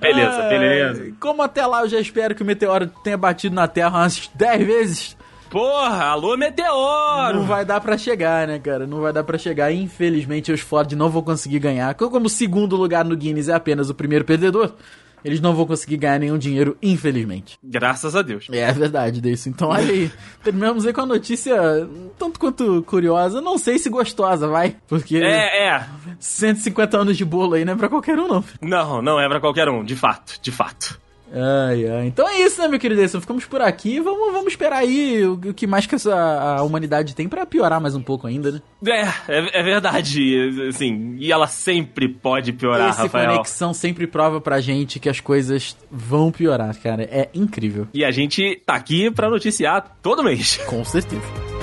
Beleza, 0.00 0.42
Ai, 0.42 0.48
beleza. 0.48 1.12
Como 1.20 1.42
até 1.42 1.64
lá 1.66 1.82
eu 1.82 1.88
já 1.88 2.00
espero 2.00 2.34
que 2.34 2.42
o 2.42 2.46
meteoro 2.46 2.86
tenha 3.04 3.16
batido 3.16 3.54
na 3.54 3.68
Terra 3.68 3.98
umas 3.98 4.28
10 4.34 4.66
vezes, 4.66 5.16
Porra, 5.48 6.06
alô, 6.06 6.36
meteoro. 6.36 7.38
não 7.38 7.44
vai 7.46 7.64
dar 7.64 7.80
pra 7.80 7.96
chegar, 7.96 8.48
né, 8.48 8.58
cara? 8.58 8.84
Não 8.84 9.00
vai 9.00 9.12
dar 9.12 9.22
pra 9.22 9.38
chegar. 9.38 9.72
Infelizmente, 9.72 10.50
os 10.50 10.60
Ford 10.60 10.90
não 10.94 11.08
vão 11.08 11.22
conseguir 11.22 11.60
ganhar. 11.60 11.94
Como 11.94 12.26
o 12.26 12.28
segundo 12.28 12.74
lugar 12.74 13.04
no 13.04 13.16
Guinness 13.16 13.48
é 13.48 13.54
apenas 13.54 13.88
o 13.88 13.94
primeiro 13.94 14.24
perdedor, 14.24 14.74
eles 15.26 15.40
não 15.40 15.56
vão 15.56 15.66
conseguir 15.66 15.96
ganhar 15.96 16.20
nenhum 16.20 16.38
dinheiro, 16.38 16.78
infelizmente. 16.80 17.58
Graças 17.62 18.14
a 18.14 18.22
Deus. 18.22 18.46
É 18.52 18.72
verdade 18.72 19.20
disso. 19.20 19.48
Então, 19.48 19.70
olha 19.70 19.92
aí. 19.92 20.08
Terminamos 20.44 20.86
aí 20.86 20.92
com 20.92 21.00
a 21.00 21.06
notícia 21.06 21.56
tanto 22.16 22.38
quanto 22.38 22.80
curiosa. 22.84 23.40
Não 23.40 23.58
sei 23.58 23.76
se 23.76 23.90
gostosa, 23.90 24.46
vai. 24.46 24.76
Porque 24.86 25.16
É, 25.16 25.66
é. 25.66 25.86
150 26.20 26.96
anos 26.96 27.16
de 27.16 27.24
bolo 27.24 27.54
aí 27.54 27.64
não 27.64 27.72
é 27.72 27.76
pra 27.76 27.88
qualquer 27.88 28.16
um, 28.20 28.28
não. 28.28 28.44
Não, 28.62 29.02
não 29.02 29.20
é 29.20 29.28
pra 29.28 29.40
qualquer 29.40 29.68
um, 29.68 29.82
de 29.82 29.96
fato, 29.96 30.38
de 30.40 30.52
fato. 30.52 30.96
Ai, 31.36 31.86
ai. 31.86 32.06
Então 32.06 32.26
é 32.26 32.40
isso, 32.40 32.60
né, 32.60 32.68
meu 32.68 32.78
querido? 32.80 33.02
Edson? 33.02 33.20
Ficamos 33.20 33.44
por 33.44 33.60
aqui. 33.60 34.00
Vamos, 34.00 34.32
vamos 34.32 34.48
esperar 34.48 34.78
aí 34.78 35.22
o, 35.24 35.34
o 35.34 35.54
que 35.54 35.66
mais 35.66 35.86
que 35.86 35.94
essa, 35.94 36.14
a 36.14 36.62
humanidade 36.62 37.14
tem 37.14 37.28
pra 37.28 37.44
piorar 37.44 37.80
mais 37.80 37.94
um 37.94 38.02
pouco 38.02 38.26
ainda, 38.26 38.52
né? 38.52 38.62
É, 38.86 39.02
é, 39.28 39.60
é 39.60 39.62
verdade, 39.62 40.66
assim, 40.68 41.16
e 41.18 41.30
ela 41.30 41.46
sempre 41.46 42.08
pode 42.08 42.52
piorar, 42.52 42.90
Esse 42.90 43.02
Rafael. 43.02 43.32
Conexão 43.32 43.74
sempre 43.74 44.06
prova 44.06 44.40
pra 44.40 44.60
gente 44.60 44.98
que 44.98 45.08
as 45.08 45.20
coisas 45.20 45.76
vão 45.90 46.32
piorar, 46.32 46.74
cara. 46.80 47.02
É 47.02 47.28
incrível. 47.34 47.86
E 47.92 48.04
a 48.04 48.10
gente 48.10 48.62
tá 48.64 48.74
aqui 48.74 49.10
pra 49.10 49.28
noticiar 49.28 49.98
todo 50.02 50.24
mês. 50.24 50.56
Com 50.66 50.84
certeza. 50.84 51.55